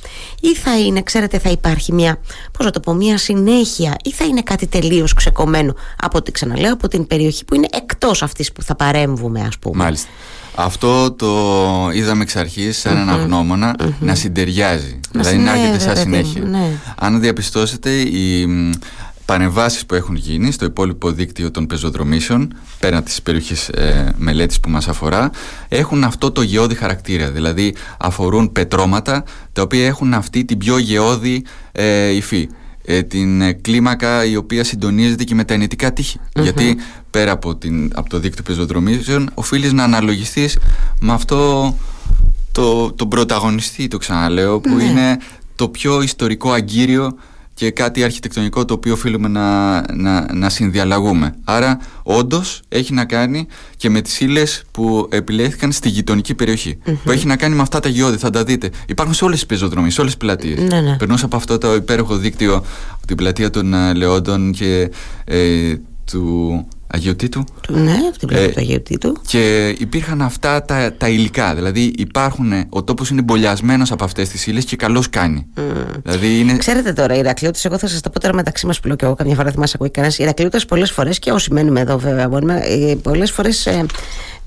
ή 0.41 0.55
θα 0.55 0.79
είναι, 0.79 1.01
ξέρετε, 1.01 1.39
θα 1.39 1.49
υπάρχει 1.49 1.93
μια, 1.93 2.19
πώς 2.57 2.65
να 2.65 2.71
το 2.71 2.79
πω, 2.79 2.93
μια 2.93 3.17
συνέχεια 3.17 3.95
ή 4.03 4.11
θα 4.11 4.25
είναι 4.25 4.41
κάτι 4.41 4.67
τελείως 4.67 5.13
ξεκομμένο 5.13 5.75
από, 6.01 6.21
την, 6.21 6.33
ξαναλέω, 6.33 6.73
από 6.73 6.87
την 6.87 7.07
περιοχή 7.07 7.45
που 7.45 7.55
είναι 7.55 7.67
εκτός 7.71 8.23
αυτής 8.23 8.51
που 8.51 8.61
θα 8.61 8.75
παρέμβουμε 8.75 9.41
ας 9.41 9.57
πούμε. 9.57 9.83
Μάλιστα. 9.83 10.09
Αυτό 10.55 11.11
το 11.11 11.29
είδαμε 11.93 12.23
εξ 12.23 12.35
αρχής 12.35 12.77
σαν 12.77 12.97
ένα 12.97 13.15
γνωμονα 13.15 13.75
να 13.99 14.15
συντεριάζει. 14.15 14.99
δηλαδή 15.11 15.37
να 15.37 15.51
έρχεται 15.51 15.79
σαν 15.79 15.97
συνέχεια. 15.97 16.41
Ναι. 16.41 16.71
Αν 16.95 17.19
διαπιστώσετε, 17.19 17.91
η 17.91 18.47
παρεμβάσεις 19.31 19.85
που 19.85 19.95
έχουν 19.95 20.15
γίνει 20.15 20.51
στο 20.51 20.65
υπόλοιπο 20.65 21.11
δίκτυο 21.11 21.51
των 21.51 21.67
πεζοδρομήσεων 21.67 22.53
πέραν 22.79 23.03
της 23.03 23.21
περιοχής 23.21 23.69
ε, 23.69 24.13
μελέτης 24.17 24.59
που 24.59 24.69
μας 24.69 24.87
αφορά 24.87 25.31
έχουν 25.67 26.03
αυτό 26.03 26.31
το 26.31 26.41
γεώδη 26.41 26.75
χαρακτήρα. 26.75 27.31
Δηλαδή 27.31 27.75
αφορούν 27.99 28.51
πετρώματα 28.51 29.23
τα 29.53 29.61
οποία 29.61 29.85
έχουν 29.85 30.13
αυτή 30.13 30.45
την 30.45 30.57
πιο 30.57 30.77
γεώδη 30.77 31.45
ε, 31.71 32.09
υφή. 32.09 32.49
Ε, 32.85 33.01
την 33.01 33.41
ε, 33.41 33.53
κλίμακα 33.53 34.25
η 34.25 34.35
οποία 34.35 34.63
συντονίζεται 34.63 35.23
και 35.23 35.35
με 35.35 35.43
τα 35.43 35.53
ενετικά 35.53 35.93
γιατί 36.35 36.77
πέρα 37.09 37.31
από, 37.31 37.55
την, 37.55 37.91
από 37.95 38.09
το 38.09 38.19
δίκτυο 38.19 38.43
πεζοδρομήσεων 38.43 39.29
οφείλεις 39.33 39.73
να 39.73 39.83
αναλογιστείς 39.83 40.57
με 40.99 41.13
αυτό 41.13 41.75
το, 42.51 42.91
τον 42.91 43.07
πρωταγωνιστή 43.07 43.87
το 43.87 43.97
ξαναλέω 43.97 44.59
που 44.59 44.75
ναι. 44.75 44.83
είναι 44.83 45.17
το 45.55 45.69
πιο 45.69 46.01
ιστορικό 46.01 46.51
αγκύριο 46.51 47.15
και 47.61 47.71
κάτι 47.71 48.03
αρχιτεκτονικό 48.03 48.65
το 48.65 48.73
οποίο 48.73 48.93
οφείλουμε 48.93 49.27
να, 49.27 49.81
να, 49.95 50.33
να 50.33 50.49
συνδιαλλαγούμε. 50.49 51.35
Άρα, 51.43 51.79
όντως 52.03 52.61
έχει 52.69 52.93
να 52.93 53.05
κάνει 53.05 53.47
και 53.77 53.89
με 53.89 54.01
τις 54.01 54.19
ύλες 54.19 54.63
που 54.71 55.07
επιλέχθηκαν 55.11 55.71
στη 55.71 55.89
γειτονική 55.89 56.35
Που 57.03 57.11
έχει 57.11 57.25
να 57.27 57.35
κάνει 57.35 57.55
με 57.55 57.61
αυτά 57.61 57.79
τα 57.79 57.89
γεώδη, 57.89 58.17
θα 58.17 58.29
τα 58.29 58.43
δείτε. 58.43 58.69
Υπάρχουν 58.87 59.15
σε 59.15 59.23
όλες 59.23 59.37
τις 59.37 59.47
πεζοδρομίες, 59.47 59.93
σε 59.93 60.01
όλες 60.01 60.15
τις 60.15 60.25
πλατείες. 60.25 60.59
Ναι, 60.59 60.81
ναι. 60.81 60.95
Περνούσα 60.97 61.25
από 61.25 61.35
αυτό 61.35 61.57
το 61.57 61.75
υπέροχο 61.75 62.15
δίκτυο 62.15 62.55
από 62.91 63.07
την 63.07 63.15
πλατεία 63.15 63.49
των 63.49 63.73
ε, 63.73 63.93
Λεόντων 63.93 64.51
και 64.51 64.91
ε, 65.25 65.75
του 66.11 66.67
Αγίου 66.91 67.15
Τίτου. 67.15 67.43
Ναι, 67.69 67.97
από 68.09 68.17
την 68.17 68.27
πλευρά 68.27 68.45
ε, 68.45 68.49
του 68.49 68.59
Αγίου 68.59 68.81
Τίτου. 68.81 69.17
Και 69.27 69.75
υπήρχαν 69.79 70.21
αυτά 70.21 70.63
τα, 70.63 70.93
τα 70.97 71.09
υλικά. 71.09 71.55
Δηλαδή 71.55 71.93
υπάρχουν, 71.97 72.65
ο 72.69 72.83
τόπος 72.83 73.09
είναι 73.09 73.21
μπολιασμένος 73.21 73.91
από 73.91 74.03
αυτές 74.03 74.29
τις 74.29 74.47
ύλες 74.47 74.65
και 74.65 74.75
καλώ 74.75 75.03
κάνει. 75.09 75.47
Mm. 75.55 75.61
Δηλαδή 76.03 76.39
είναι... 76.39 76.57
Ξέρετε 76.57 76.93
τώρα, 76.93 77.15
οι 77.15 77.19
Ηρακλείωτε, 77.19 77.59
εγώ 77.63 77.77
θα 77.77 77.87
σας 77.87 78.01
το 78.01 78.09
πω 78.09 78.19
τώρα 78.19 78.33
μεταξύ 78.33 78.65
μας 78.65 78.79
που 78.79 78.87
λέω 78.87 78.95
και 78.95 79.05
εγώ, 79.05 79.13
καμιά 79.13 79.35
φορά 79.35 79.49
δεν 79.49 79.59
μας 79.59 79.75
ακούει 79.75 79.89
κανένας. 79.89 80.17
Οι 80.17 80.23
Ηρακλείωτε 80.23 80.59
πολλές 80.67 80.91
φορές 80.91 81.19
και 81.19 81.31
όσοι 81.31 81.53
μένουμε 81.53 81.79
εδώ 81.79 81.97
βέβαια, 81.97 82.29
ε, 82.63 82.95
πολλές 83.01 83.31
φορές 83.31 83.65
ε, 83.65 83.85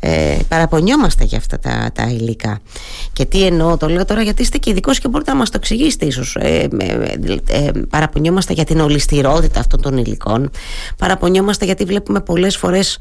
ε, 0.07 0.39
παραπονιόμαστε 0.49 1.25
για 1.25 1.39
αυτά 1.39 1.59
τα, 1.59 1.91
τα 1.95 2.03
υλικά. 2.03 2.61
Και 3.13 3.25
τι 3.25 3.47
εννοώ, 3.47 3.77
το 3.77 3.89
λέω 3.89 4.05
τώρα 4.05 4.23
γιατί 4.23 4.43
είστε 4.43 4.59
και 4.59 4.71
ειδικός 4.71 4.99
και 4.99 5.09
μπορείτε 5.09 5.31
να 5.31 5.37
μας 5.37 5.51
το 5.51 5.57
εξηγήσετε 5.61 6.07
ίσως. 6.07 6.37
Ε, 6.41 6.69
ε, 7.49 7.71
παραπονιόμαστε 7.91 8.53
για 8.53 8.65
την 8.65 8.81
ολιστηρότητα 8.81 9.61
αυτών 9.61 9.81
των 9.81 9.99
υλικών. 9.99 10.51
Παραπονιόμαστε 10.99 11.65
γιατί 11.65 11.85
βλέπουμε 11.85 12.21
πολλές 12.21 12.57
φορές 12.57 12.99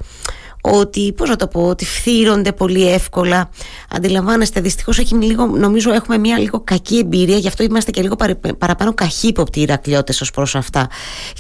ότι, 0.66 1.14
πώς 1.18 1.30
να 1.30 1.36
το 1.36 1.48
πω, 1.48 1.68
ότι 1.68 1.86
φθύρονται 1.86 2.52
πολύ 2.52 2.92
εύκολα. 2.92 3.50
Αντιλαμβάνεστε, 3.90 4.62
δυστυχώς 4.62 5.00
έχει 5.00 5.16
λίγο, 5.16 5.46
νομίζω 5.46 5.94
έχουμε 5.94 6.18
μια 6.18 6.38
λίγο 6.38 6.62
κακή 6.64 6.98
εμπειρία, 6.98 7.38
γι' 7.38 7.48
αυτό 7.48 7.64
είμαστε 7.64 7.92
και 7.92 8.02
λίγο 8.02 8.16
παραπάνω 8.58 8.94
καχύποπτοι 8.94 9.60
οι 9.60 9.62
Ηρακλειώτες 9.62 10.22
ως 10.22 10.32
προς 10.32 10.56
αυτά. 10.56 10.88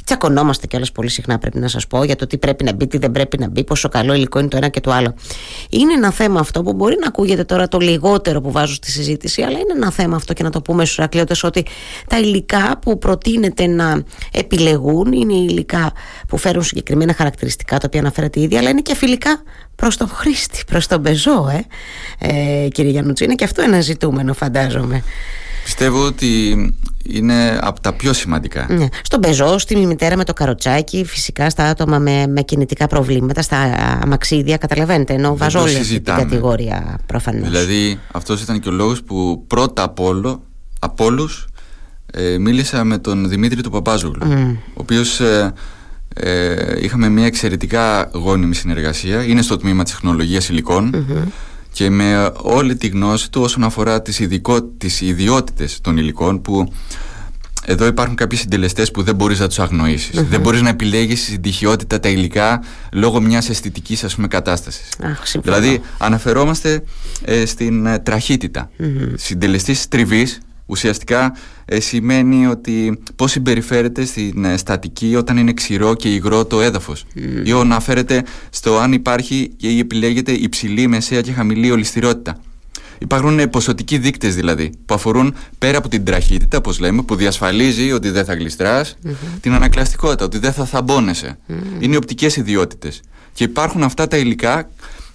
Τσακωνόμαστε 0.05 0.67
κιόλας 0.67 0.91
πολύ 0.91 1.09
συχνά, 1.09 1.37
πρέπει 1.37 1.59
να 1.59 1.67
σας 1.67 1.87
πω, 1.87 2.03
για 2.03 2.15
το 2.15 2.27
τι 2.27 2.37
πρέπει 2.37 2.63
να 2.63 2.73
μπει, 2.73 2.87
τι 2.87 2.97
δεν 2.97 3.11
πρέπει 3.11 3.37
να 3.37 3.49
μπει, 3.49 3.63
πόσο 3.63 3.89
καλό 3.89 4.13
υλικό 4.13 4.39
είναι 4.39 4.47
το 4.47 4.57
ένα 4.57 4.67
και 4.67 4.79
το 4.79 4.91
άλλο. 4.91 5.13
Είναι 5.69 5.93
ένα 5.93 6.11
θέμα 6.11 6.39
αυτό 6.39 6.61
που 6.63 6.73
μπορεί 6.73 6.97
να 6.99 7.07
ακούγεται 7.07 7.43
τώρα 7.43 7.67
το 7.67 7.77
λιγότερο 7.77 8.41
που 8.41 8.51
βάζω 8.51 8.73
στη 8.73 8.91
συζήτηση, 8.91 9.41
αλλά 9.41 9.59
είναι 9.59 9.73
ένα 9.75 9.91
θέμα 9.91 10.15
αυτό 10.15 10.33
και 10.33 10.43
να 10.43 10.49
το 10.49 10.61
πούμε 10.61 10.85
στους 10.85 10.97
Ηρακλειώτες 10.97 11.43
ότι 11.43 11.65
τα 12.07 12.19
υλικά 12.19 12.79
που 12.81 12.97
προτείνεται 12.97 13.67
να 13.67 14.03
επιλεγούν 14.31 15.11
είναι 15.11 15.33
υλικά 15.33 15.91
που 16.27 16.37
φέρουν 16.37 16.63
συγκεκριμένα 16.63 17.13
χαρακτηριστικά, 17.13 17.77
τα 17.77 17.83
οποία 17.85 17.99
αναφέρατε 17.99 18.39
ήδη, 18.39 18.57
αλλά 18.57 18.69
είναι 18.69 18.81
και 18.81 18.95
φιλικά 19.13 19.43
προς 19.75 19.97
τον 19.97 20.07
χρήστη, 20.07 20.63
προς 20.67 20.87
τον 20.87 21.01
πεζό, 21.01 21.49
ε, 21.49 21.65
ε 22.63 22.67
κύριε 22.67 22.91
Γιαννούτσι. 22.91 23.23
Είναι 23.23 23.35
και 23.35 23.43
αυτό 23.43 23.61
ένα 23.61 23.81
ζητούμενο, 23.81 24.33
φαντάζομαι. 24.33 25.03
Πιστεύω 25.63 26.05
ότι 26.05 26.55
είναι 27.03 27.59
από 27.61 27.81
τα 27.81 27.93
πιο 27.93 28.13
σημαντικά. 28.13 28.65
Ναι. 28.69 28.87
Στον 29.03 29.19
πεζό, 29.19 29.57
στη 29.57 29.75
μητέρα 29.75 30.17
με 30.17 30.23
το 30.23 30.33
καροτσάκι, 30.33 31.05
φυσικά 31.05 31.49
στα 31.49 31.65
άτομα 31.65 31.99
με, 31.99 32.27
με 32.27 32.41
κινητικά 32.41 32.87
προβλήματα, 32.87 33.41
στα 33.41 33.57
αμαξίδια, 34.01 34.57
καταλαβαίνετε. 34.57 35.13
Ενώ 35.13 35.37
βάζω 35.37 35.61
όλη 35.61 35.75
αυτή 35.75 36.01
την 36.01 36.15
κατηγορία 36.15 36.99
προφανώς. 37.05 37.49
Δηλαδή, 37.49 37.99
αυτός 38.11 38.41
ήταν 38.41 38.59
και 38.59 38.69
ο 38.69 38.71
λόγος 38.71 39.03
που 39.03 39.43
πρώτα 39.47 39.83
απ' 39.83 39.99
όλο, 39.99 40.43
από 40.79 41.05
όλους, 41.05 41.47
ε, 42.13 42.37
μίλησα 42.37 42.83
με 42.83 42.97
τον 42.97 43.29
Δημήτρη 43.29 43.61
του 43.61 43.69
Παπάζογλου, 43.69 44.27
ο 44.67 44.81
οποίος 44.81 45.19
ε, 45.19 45.53
ε, 46.13 46.83
είχαμε 46.83 47.09
μια 47.09 47.25
εξαιρετικά 47.25 48.09
γόνιμη 48.13 48.55
συνεργασία. 48.55 49.23
Είναι 49.23 49.41
στο 49.41 49.57
τμήμα 49.57 49.83
της 49.83 49.91
τεχνολογίας 49.91 50.49
και 51.71 51.89
με 51.89 52.31
όλη 52.35 52.75
τη 52.75 52.87
γνώση 52.87 53.31
του 53.31 53.41
όσον 53.41 53.63
αφορά 53.63 54.01
τις, 54.01 54.19
ειδικό, 54.19 54.63
τις 54.63 55.01
ιδιότητες 55.01 55.81
των 55.81 55.97
υλικών 55.97 56.41
που 56.41 56.73
εδώ 57.65 57.85
υπάρχουν 57.85 58.15
κάποιοι 58.15 58.37
συντελεστές 58.37 58.91
που 58.91 59.03
δεν 59.03 59.15
μπορείς 59.15 59.39
να 59.39 59.47
τους 59.47 59.59
αγνοησεις 59.59 60.23
Δεν 60.23 60.41
μπορείς 60.41 60.61
να 60.61 60.69
επιλέγεις 60.69 61.21
στην 61.21 61.41
τυχιότητα 61.41 61.99
τα 61.99 62.09
υλικά 62.09 62.63
λόγω 62.91 63.21
μιας 63.21 63.49
αισθητικής 63.49 64.03
ας 64.03 64.15
πούμε 64.15 64.27
κατάστασης. 64.27 64.89
δηλαδή 65.41 65.81
αναφερόμαστε 65.97 66.83
ε, 67.25 67.45
στην 67.45 67.85
ε, 67.85 67.99
τραχύτητα. 67.99 68.69
Mm-hmm. 68.79 69.13
Συντελεστής 69.15 69.87
τριβής 69.87 70.39
ουσιαστικά 70.65 71.35
ε, 71.65 71.79
σημαίνει 71.79 72.47
ότι 72.47 72.99
πώς 73.15 73.31
συμπεριφέρεται 73.31 74.05
στην 74.05 74.45
ε, 74.45 74.57
στατική 74.57 75.15
όταν 75.15 75.37
είναι 75.37 75.53
ξηρό 75.53 75.93
και 75.93 76.13
υγρό 76.13 76.45
το 76.45 76.61
έδαφος 76.61 77.05
mm. 77.15 77.19
ή 77.47 77.51
αναφέρεται 77.51 78.23
στο 78.49 78.77
αν 78.77 78.93
υπάρχει 78.93 79.51
ή 79.57 79.79
επιλέγεται 79.79 80.31
υψηλή, 80.31 80.87
μεσαία 80.87 81.21
και 81.21 81.31
χαμηλή 81.31 81.71
ολιστηρότητα. 81.71 82.41
Υπάρχουν 82.97 83.39
ε, 83.39 83.47
ποσοτικοί 83.47 83.97
δείκτες 83.97 84.35
δηλαδή 84.35 84.71
που 84.85 84.93
αφορούν 84.93 85.35
πέρα 85.57 85.77
από 85.77 85.89
την 85.89 86.03
τραχύτητα, 86.03 86.57
όπως 86.57 86.79
λέμε, 86.79 87.01
που 87.01 87.15
διασφαλίζει 87.15 87.91
ότι 87.91 88.09
δεν 88.09 88.25
θα 88.25 88.33
γλιστράς, 88.33 88.97
mm-hmm. 89.05 89.11
την 89.41 89.53
ανακλαστικότητα, 89.53 90.25
ότι 90.25 90.37
δεν 90.37 90.53
θα 90.53 90.65
θαμπώνεσαι. 90.65 91.37
Mm. 91.47 91.53
Είναι 91.79 91.95
οπτικές 91.95 92.35
ιδιότητες. 92.35 93.01
Και 93.33 93.43
υπάρχουν 93.43 93.83
αυτά 93.83 94.07
τα 94.07 94.17
υλικά 94.17 94.69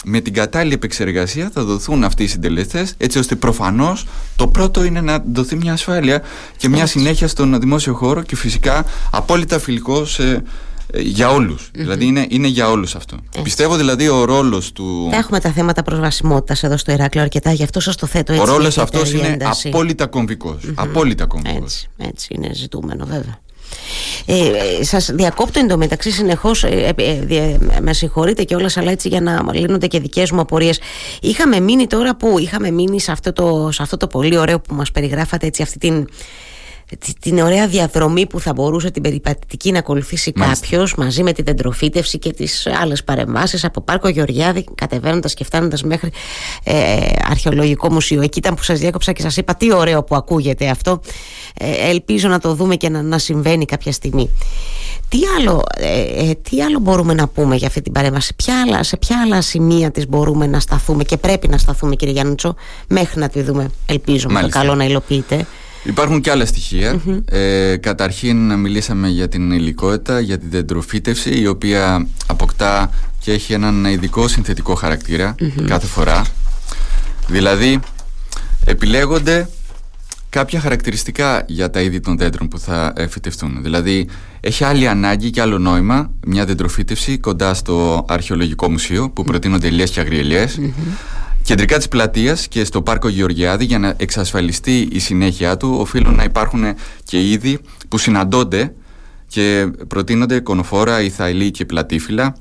με 0.04 0.20
την 0.20 0.32
κατάλληλη 0.32 0.74
επεξεργασία 0.74 1.50
θα 1.52 1.64
δοθούν 1.64 2.04
αυτοί 2.04 2.22
οι 2.22 2.26
συντελεστές, 2.26 2.94
έτσι 2.96 3.18
ώστε 3.18 3.34
προφανώς 3.34 4.06
το 4.36 4.46
πρώτο 4.46 4.84
είναι 4.84 5.00
να 5.00 5.24
δοθεί 5.32 5.56
μια 5.56 5.72
ασφάλεια 5.72 6.22
και 6.56 6.68
μια 6.68 6.86
συνέχεια 6.86 7.28
στον 7.28 7.60
δημόσιο 7.60 7.94
χώρο 7.94 8.22
και 8.22 8.36
φυσικά 8.36 8.84
απόλυτα 9.10 9.58
φιλικό 9.58 10.04
σε, 10.04 10.42
ε, 10.92 11.00
για 11.00 11.30
ολους 11.30 11.70
Δηλαδή 11.72 12.04
είναι, 12.04 12.26
είναι 12.28 12.46
για 12.46 12.70
όλους 12.70 12.94
αυτό. 12.94 13.16
Πιστεύω 13.42 13.76
δηλαδή 13.76 14.08
ο 14.08 14.24
ρόλος 14.24 14.72
του... 14.72 15.08
Θα 15.10 15.16
έχουμε 15.16 15.40
τα 15.40 15.50
θέματα 15.50 15.82
προσβασιμότητας 15.82 16.62
εδώ 16.62 16.76
στο 16.76 16.92
Ηράκλειο 16.92 17.22
αρκετά, 17.22 17.52
γι' 17.52 17.62
αυτό 17.62 17.80
σας 17.80 17.96
το 17.96 18.06
θέτω 18.06 18.32
έτσι. 18.32 18.44
Ο 18.44 18.52
ρόλος 18.52 18.78
αυτός 18.78 19.12
είναι 19.12 19.36
απόλυτα 19.64 20.06
κομβικός. 20.06 20.62
Απόλυτα 20.74 21.26
κομβικός. 21.26 21.62
Έτσι, 21.62 21.88
έτσι 21.96 22.34
είναι 22.34 22.54
ζητούμενο 22.54 23.04
βέβαια. 23.06 23.40
Ε, 24.26 24.84
σας 24.84 25.10
διακόπτω 25.14 25.60
εντωμεταξύ 25.60 26.10
συνεχώς 26.10 26.64
ε, 26.64 26.94
ε, 26.96 27.10
ε, 27.28 27.56
με 27.80 27.92
συγχωρείτε 27.92 28.42
και 28.42 28.54
όλας 28.54 28.76
αλλά 28.76 28.90
έτσι 28.90 29.08
για 29.08 29.20
να 29.20 29.44
λύνονται 29.52 29.86
και 29.86 30.00
δικές 30.00 30.30
μου 30.30 30.40
απορίες. 30.40 30.80
Είχαμε 31.20 31.60
μείνει 31.60 31.86
τώρα 31.86 32.16
που 32.16 32.38
είχαμε 32.38 32.70
μείνει 32.70 33.00
σε 33.00 33.12
αυτό 33.12 33.32
το, 33.32 33.68
σε 33.72 33.82
αυτό 33.82 33.96
το 33.96 34.06
πολύ 34.06 34.38
ωραίο 34.38 34.60
που 34.60 34.74
μας 34.74 34.90
περιγράφατε 34.90 35.46
έτσι 35.46 35.62
αυτή 35.62 35.78
την 35.78 36.08
την 37.20 37.38
ωραία 37.38 37.66
διαδρομή 37.66 38.26
που 38.26 38.40
θα 38.40 38.52
μπορούσε 38.52 38.90
την 38.90 39.02
περιπατητική 39.02 39.72
να 39.72 39.78
ακολουθήσει 39.78 40.32
κάποιος 40.32 40.94
μαζί 40.94 41.22
με 41.22 41.32
την 41.32 41.44
τεντροφύτευση 41.44 42.18
και 42.18 42.32
τις 42.32 42.66
άλλες 42.80 43.04
παρεμβάσεις 43.04 43.64
από 43.64 43.80
Πάρκο 43.80 44.08
Γεωργιάδη, 44.08 44.64
κατεβαίνοντας 44.74 45.34
και 45.34 45.44
φτάνοντας 45.44 45.82
μέχρι 45.82 46.12
ε, 46.64 46.96
αρχαιολογικό 47.30 47.92
μουσείο. 47.92 48.22
Εκεί 48.22 48.38
ήταν 48.38 48.54
που 48.54 48.62
σας 48.62 48.78
διέκοψα 48.78 49.12
και 49.12 49.22
σας 49.22 49.36
είπα 49.36 49.54
τι 49.54 49.72
ωραίο 49.72 50.04
που 50.04 50.14
ακούγεται 50.14 50.68
αυτό. 50.68 51.00
Ε, 51.54 51.88
ελπίζω 51.88 52.28
να 52.28 52.38
το 52.38 52.54
δούμε 52.54 52.76
και 52.76 52.88
να, 52.88 53.02
να 53.02 53.18
συμβαίνει 53.18 53.64
κάποια 53.64 53.92
στιγμή. 53.92 54.30
Τι 55.08 55.18
άλλο, 55.38 55.62
ε, 55.76 56.28
ε 56.30 56.34
τι 56.34 56.62
άλλο 56.62 56.78
μπορούμε 56.78 57.14
να 57.14 57.28
πούμε 57.28 57.56
για 57.56 57.66
αυτή 57.66 57.80
την 57.80 57.92
παρέμβαση, 57.92 58.34
ποια 58.34 58.62
άλλα, 58.62 58.82
σε 58.82 58.96
ποια 58.96 59.20
άλλα 59.22 59.40
σημεία 59.40 59.90
της 59.90 60.08
μπορούμε 60.08 60.46
να 60.46 60.60
σταθούμε 60.60 61.04
και 61.04 61.16
πρέπει 61.16 61.48
να 61.48 61.58
σταθούμε, 61.58 61.96
κύριε 61.96 62.14
Γιάννουτσο, 62.14 62.54
μέχρι 62.88 63.20
να 63.20 63.28
τη 63.28 63.42
δούμε. 63.42 63.70
Ελπίζω 63.86 64.28
με 64.28 64.40
το 64.40 64.48
καλό 64.48 64.74
να 64.74 64.84
υλοποιείτε. 64.84 65.46
Υπάρχουν 65.84 66.20
και 66.20 66.30
άλλα 66.30 66.46
Ε, 67.24 67.76
καταρχήν 67.76 68.54
μιλήσαμε 68.54 69.08
για 69.08 69.28
την 69.28 69.52
υλικότητα, 69.52 70.20
για 70.20 70.38
την 70.38 70.50
δεντροφύτευση 70.50 71.40
η 71.40 71.46
οποία 71.46 72.06
αποκτά 72.26 72.90
και 73.20 73.32
έχει 73.32 73.52
έναν 73.52 73.84
ειδικό 73.84 74.28
συνθετικό 74.28 74.74
κάθε 75.66 75.86
φορά. 75.86 76.24
Δηλαδή 77.26 77.80
επιλέγονται 78.64 79.48
κάποια 80.30 80.60
χαρακτηριστικά 80.60 81.44
για 81.46 81.70
τα 81.70 81.80
είδη 81.80 82.00
των 82.00 82.18
δέντρων 82.18 82.48
που 82.48 82.58
θα 82.58 82.92
φυτευτούν. 83.08 83.62
Δηλαδή 83.62 84.08
έχει 84.40 84.64
άλλη 84.64 84.88
ανάγκη 84.88 85.30
και 85.30 85.40
άλλο 85.40 85.58
νόημα 85.58 86.10
μια 86.26 86.44
δεντροφύτευση 86.44 87.18
κοντά 87.18 87.54
στο 87.54 88.04
αρχαιολογικό 88.08 88.70
μουσείο 88.70 89.10
που 89.10 89.24
προτείνονται 89.24 89.66
ελιές 89.66 89.90
και 89.90 90.00
αγριελιές 90.00 90.58
κεντρικά 91.48 91.76
της 91.76 91.88
πλατείας 91.88 92.48
και 92.48 92.64
στο 92.64 92.82
πάρκο 92.82 93.08
Γεωργιάδη 93.08 93.64
για 93.64 93.78
να 93.78 93.94
εξασφαλιστεί 93.96 94.88
η 94.92 94.98
συνέχεια 94.98 95.56
του 95.56 95.76
οφείλουν 95.80 96.14
να 96.14 96.22
υπάρχουν 96.22 96.64
και 97.04 97.30
είδη 97.30 97.58
που 97.88 97.98
συναντώνται 97.98 98.74
και 99.26 99.70
προτείνονται 99.88 100.40
κονοφόρα, 100.40 101.02
ηθαηλή 101.02 101.50
και 101.50 101.64
πλατήφυλλα. 101.64 102.36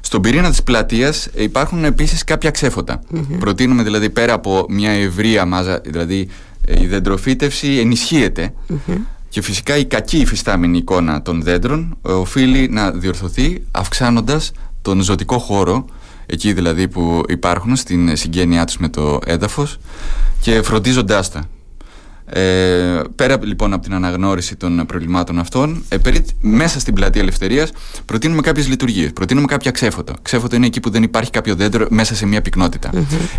Στον 0.00 0.20
πυρήνα 0.20 0.50
της 0.50 0.62
πλατείας 0.62 1.28
υπάρχουν 1.34 1.84
επίσης 1.84 2.24
κάποια 2.24 2.50
Προτείνουμε 3.38 3.82
δηλαδή 3.82 4.10
πέρα 4.10 4.32
από 4.32 4.66
μια 4.68 4.90
ευρεία 4.90 5.44
μάζα, 5.46 5.80
δηλαδή 5.84 6.28
η 6.80 6.86
δεντροφύτευση 6.86 7.66
και 9.28 9.42
φυσικά 9.42 9.76
η 9.76 9.84
κακή 9.84 10.18
υφιστάμενη 10.18 10.78
εικόνα 10.78 11.22
των 11.22 11.42
δέντρων 11.42 11.96
οφείλει 12.02 12.68
να 12.68 12.90
διορθωθεί 12.90 13.62
αυξάνοντας 13.70 14.52
τον 14.82 15.00
ζωτικό 15.02 15.38
χώρο 15.38 15.84
εκεί 16.26 16.52
δηλαδή 16.52 16.88
που 16.88 17.22
υπάρχουν 17.28 17.76
στην 17.76 18.16
συγγένειά 18.16 18.64
τους 18.64 18.76
με 18.76 18.88
το 18.88 19.18
έδαφος 19.24 19.78
και 20.40 20.62
φροντίζοντάς 20.62 21.30
τα. 21.30 21.48
Ε, 22.34 23.02
πέρα 23.16 23.38
λοιπόν 23.42 23.72
από 23.72 23.82
την 23.82 23.94
αναγνώριση 23.94 24.56
των 24.56 24.84
προβλημάτων 24.86 25.38
αυτών, 25.38 25.84
ε, 25.88 25.96
περί, 25.98 26.24
μέσα 26.40 26.80
στην 26.80 26.94
πλατεία 26.94 27.20
Ελευθερίας 27.20 27.72
προτείνουμε 28.04 28.40
κάποιες 28.40 28.68
λειτουργίες. 28.68 29.12
Προτείνουμε 29.12 29.46
κάποια 29.46 29.70
ξέφωτα. 29.70 30.14
Ξέφωτα 30.22 30.56
είναι 30.56 30.66
εκεί 30.66 30.80
που 30.80 30.90
δεν 30.90 31.02
υπάρχει 31.02 31.30
κάποιο 31.30 31.54
δέντρο 31.54 31.86
μέσα 31.90 32.14
σε 32.14 32.26
μια 32.26 32.42
πυκνότητα. 32.42 32.90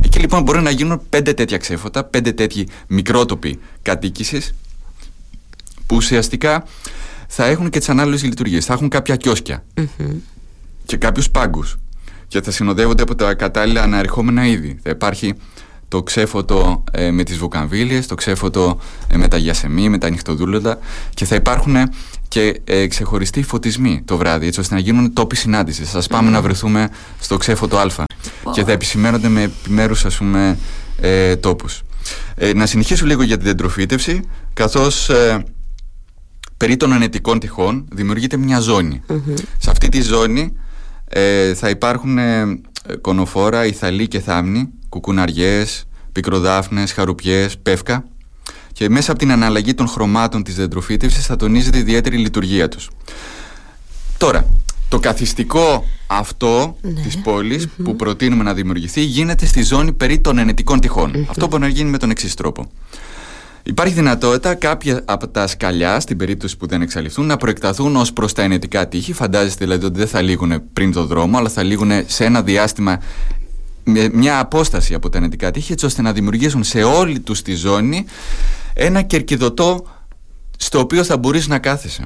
Εκεί 0.03 0.19
λοιπόν 0.19 0.43
μπορεί 0.43 0.61
να 0.61 0.69
γίνουν 0.69 1.01
πέντε 1.09 1.33
τέτοια 1.33 1.57
ξέφωτα, 1.57 2.03
πέντε 2.03 2.31
τέτοιοι 2.31 2.67
μικρότοποι 2.87 3.59
κατοίκησης, 3.81 4.53
που 5.85 5.95
ουσιαστικά 5.95 6.65
θα 7.27 7.45
έχουν 7.45 7.69
και 7.69 7.79
τις 7.79 7.89
ανάλογες 7.89 8.23
λειτουργίες. 8.23 8.65
Θα 8.65 8.73
έχουν 8.73 8.89
κάποια 8.89 9.17
και 10.85 10.97
κάποιους 10.97 11.29
πάγκους 11.29 11.77
και 12.33 12.41
θα 12.41 12.51
συνοδεύονται 12.51 13.03
από 13.03 13.15
τα 13.15 13.33
κατάλληλα 13.33 13.81
αναρριχόμενα 13.81 14.45
είδη. 14.45 14.79
Θα 14.83 14.89
υπάρχει 14.89 15.33
το 15.87 16.03
ξέφωτο 16.03 16.83
ε, 16.91 17.11
με 17.11 17.23
τις 17.23 17.37
βουκαμβίλιες, 17.37 18.07
το 18.07 18.15
ξέφωτο 18.15 18.79
ε, 19.07 19.17
με 19.17 19.27
τα 19.27 19.37
γιασεμί, 19.37 19.89
με 19.89 19.97
τα 19.97 20.09
νυχτοδούλοντα 20.09 20.79
και 21.13 21.25
θα 21.25 21.35
υπάρχουν 21.35 21.75
και 22.27 22.61
ε, 22.63 22.87
ξεχωριστοί 22.87 23.43
φωτισμοί 23.43 24.01
το 24.05 24.17
βράδυ, 24.17 24.47
έτσι 24.47 24.59
ώστε 24.59 24.73
να 24.73 24.79
γίνουν 24.79 25.13
τόποι 25.13 25.35
συνάντησης. 25.35 25.89
Σας 25.89 26.07
πάμε 26.07 26.29
να 26.29 26.41
βρεθούμε 26.41 26.89
στο 27.19 27.37
ξέφωτο 27.37 27.77
Α 27.77 27.87
και 28.53 28.63
θα 28.63 28.71
επισημαίνονται 28.71 29.27
με 29.27 29.41
επιμέρους 29.41 30.05
ας 30.05 30.17
πούμε 30.17 30.57
ε, 31.01 31.35
τόπους. 31.35 31.81
Ε, 32.35 32.53
να 32.53 32.65
συνεχίσω 32.65 33.05
λίγο 33.05 33.23
για 33.23 33.37
την 33.37 33.45
δεντροφύτευση, 33.45 34.21
καθώς 34.53 35.09
περί 36.57 36.77
των 36.77 36.93
ανετικών 36.93 37.39
τυχών 37.39 37.85
δημιουργείται 37.91 38.37
μια 38.37 38.59
ζωνη 38.59 39.01
Σε 39.57 39.69
αυτή 39.69 39.89
τη 39.89 40.01
ζώνη 40.01 40.53
ε, 41.13 41.53
θα 41.53 41.69
υπάρχουν 41.69 42.17
ε, 42.17 42.59
κονοφόρα, 43.01 43.65
ηθαλοί 43.65 44.07
και 44.07 44.19
θάμνοι, 44.19 44.69
κουκουναριές, 44.89 45.85
πικροδάφνες, 46.11 46.93
χαρουπιές, 46.93 47.57
πεύκα 47.57 48.05
και 48.73 48.89
μέσα 48.89 49.11
από 49.11 49.19
την 49.19 49.31
αναλλαγή 49.31 49.73
των 49.73 49.87
χρωμάτων 49.87 50.43
της 50.43 50.55
δεντροφύτευσης 50.55 51.25
θα 51.25 51.35
τονίζεται 51.35 51.77
η 51.77 51.79
ιδιαίτερη 51.79 52.17
λειτουργία 52.17 52.69
τους. 52.69 52.89
Τώρα, 54.17 54.45
το 54.89 54.99
καθιστικό 54.99 55.85
αυτό 56.07 56.77
ναι. 56.81 57.01
της 57.01 57.17
πολης 57.17 57.67
που 57.83 57.95
προτείνουμε 57.95 58.43
να 58.43 58.53
δημιουργηθεί 58.53 59.01
γίνεται 59.01 59.45
στη 59.45 59.63
ζώνη 59.63 59.93
περί 59.93 60.19
των 60.19 60.37
ενετικών 60.37 60.79
Αυτό 61.27 61.47
μπορεί 61.47 61.61
να 61.61 61.67
γίνει 61.67 61.89
με 61.89 61.97
τον 61.97 62.09
εξής 62.09 62.33
τρόπο. 62.33 62.71
Υπάρχει 63.63 63.93
δυνατότητα 63.93 64.55
κάποια 64.55 65.01
από 65.05 65.27
τα 65.27 65.47
σκαλιά, 65.47 65.99
στην 65.99 66.17
περίπτωση 66.17 66.57
που 66.57 66.67
δεν 66.67 66.81
εξαλειφθούν, 66.81 67.25
να 67.25 67.37
προεκταθούν 67.37 67.95
ως 67.95 68.13
προς 68.13 68.33
τα 68.33 68.41
ενετικά 68.41 68.87
τείχη. 68.87 69.13
Φαντάζεστε 69.13 69.65
δηλαδή 69.65 69.85
ότι 69.85 69.97
δεν 69.97 70.07
θα 70.07 70.21
λήγουν 70.21 70.61
πριν 70.73 70.91
το 70.91 71.05
δρόμο, 71.05 71.37
αλλά 71.37 71.49
θα 71.49 71.63
λήγουν 71.63 71.91
σε 72.05 72.25
ένα 72.25 72.41
διάστημα 72.41 72.99
με 73.83 74.09
μια 74.13 74.39
απόσταση 74.39 74.93
από 74.93 75.09
τα 75.09 75.17
ενετικά 75.17 75.51
τείχη, 75.51 75.71
έτσι 75.71 75.85
ώστε 75.85 76.01
να 76.01 76.11
δημιουργήσουν 76.11 76.63
σε 76.63 76.83
όλη 76.83 77.19
τους 77.19 77.41
τη 77.41 77.55
ζώνη 77.55 78.05
ένα 78.73 79.01
κερκιδωτό 79.01 79.85
στο 80.57 80.79
οποίο 80.79 81.03
θα 81.03 81.17
μπορείς 81.17 81.47
να 81.47 81.59
κάθεσαι. 81.59 82.03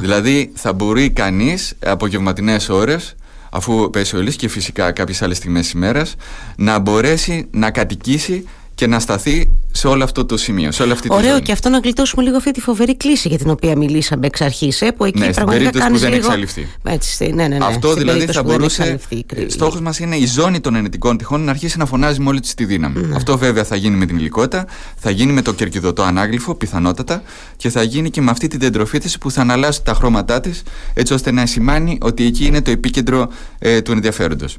Δηλαδή 0.00 0.52
θα 0.54 0.72
μπορεί 0.72 1.10
κανείς 1.10 1.74
απογευματινέ 1.84 2.56
ώρες 2.70 3.14
αφού 3.50 3.90
πέσει 3.90 4.16
ο 4.16 4.22
και 4.22 4.48
φυσικά 4.48 4.92
κάποιες 4.92 5.22
άλλες 5.22 5.36
στιγμές 5.36 5.70
ημέρας 5.70 6.14
να 6.56 6.78
μπορέσει 6.78 7.48
να 7.50 7.70
κατοικήσει 7.70 8.48
και 8.74 8.86
να 8.86 9.00
σταθεί 9.00 9.48
σε 9.84 9.90
όλο 9.90 10.04
αυτό 10.04 10.24
το 10.24 10.36
σημείο. 10.36 10.72
Σε 10.72 10.82
όλη 10.82 10.92
αυτή 10.92 11.08
Ωραίο 11.10 11.22
τη 11.22 11.28
ζώνη. 11.28 11.42
και 11.42 11.52
αυτό 11.52 11.68
να 11.68 11.78
γλιτώσουμε 11.78 12.22
λίγο 12.22 12.36
αυτή 12.36 12.50
τη 12.50 12.60
φοβερή 12.60 12.96
κλίση 12.96 13.28
για 13.28 13.38
την 13.38 13.50
οποία 13.50 13.76
μιλήσαμε 13.76 14.26
εξ 14.26 14.40
αρχής. 14.40 14.82
Ε, 14.82 14.90
που 14.90 15.04
εκεί 15.04 15.18
ναι, 15.18 15.32
πραγματικά 15.32 15.80
στην 15.80 15.92
που 15.92 15.98
δεν 15.98 16.12
λίγο... 16.12 16.26
εξαλειφθεί. 16.26 16.68
Έτσι, 16.82 17.26
ναι, 17.26 17.48
ναι, 17.48 17.56
ναι. 17.56 17.64
Αυτό 17.64 17.88
στην 17.90 18.02
δηλαδή 18.02 18.26
θα 18.26 18.42
μπορούσε. 18.42 18.98
Στόχος 19.46 19.80
μας 19.80 19.98
είναι 19.98 20.16
η 20.16 20.26
ζώνη 20.26 20.60
των 20.60 20.74
ενετικών 20.74 21.16
τυχών 21.16 21.44
να 21.44 21.50
αρχίσει 21.50 21.78
να 21.78 21.86
φωνάζει 21.86 22.20
με 22.20 22.28
όλη 22.28 22.40
της 22.40 22.54
τη 22.54 22.64
δύναμη. 22.64 23.00
Ναι. 23.00 23.16
Αυτό 23.16 23.38
βέβαια 23.38 23.64
θα 23.64 23.76
γίνει 23.76 23.96
με 23.96 24.06
την 24.06 24.16
υλικότητα, 24.16 24.66
θα 24.96 25.10
γίνει 25.10 25.32
με 25.32 25.42
το 25.42 25.52
κερκιδωτό 25.52 26.02
ανάγλυφο, 26.02 26.54
πιθανότατα, 26.54 27.22
και 27.56 27.68
θα 27.68 27.82
γίνει 27.82 28.10
και 28.10 28.20
με 28.20 28.30
αυτή 28.30 28.48
την 28.48 28.60
τεντροφύτηση 28.60 29.18
που 29.18 29.30
θα 29.30 29.40
αναλάσει 29.40 29.82
τα 29.82 29.94
χρώματά 29.94 30.40
της, 30.40 30.62
έτσι 30.94 31.12
ώστε 31.14 31.30
να 31.30 31.46
σημάνει 31.46 31.98
ότι 32.00 32.24
εκεί 32.26 32.46
είναι 32.46 32.62
το 32.62 32.70
επίκεντρο 32.70 33.28
ε, 33.58 33.80
του 33.80 33.92
ενδιαφέροντος. 33.92 34.58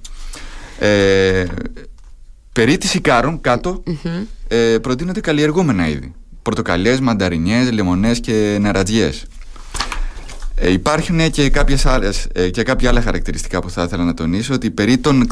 Ε, 0.80 1.46
Περί 2.56 2.78
της 2.78 2.94
Ικάρων 2.94 3.42
κάτω 3.42 3.84
mm-hmm. 3.88 4.26
ε, 4.48 4.78
προτείνονται 4.82 5.20
καλλιεργούμενα 5.20 5.88
είδη. 5.88 6.14
Πορτοκαλιές, 6.42 7.00
μανταρινιές, 7.00 7.72
λεμονές 7.72 8.20
και 8.20 8.58
νερατζιές. 8.62 9.26
Ε, 10.56 10.72
υπάρχουν 10.72 11.32
και, 11.32 11.50
κάποιες 11.50 11.86
άλλες, 11.86 12.28
ε, 12.34 12.50
και 12.50 12.64
κάποια 12.64 12.90
άλλα 12.90 13.02
χαρακτηριστικά 13.02 13.62
που 13.62 13.70
θα 13.70 13.84
ήθελα 13.84 14.04
να 14.04 14.14
τονίσω 14.14 14.54
ότι 14.54 14.72
περί 14.72 14.98
των 14.98 15.28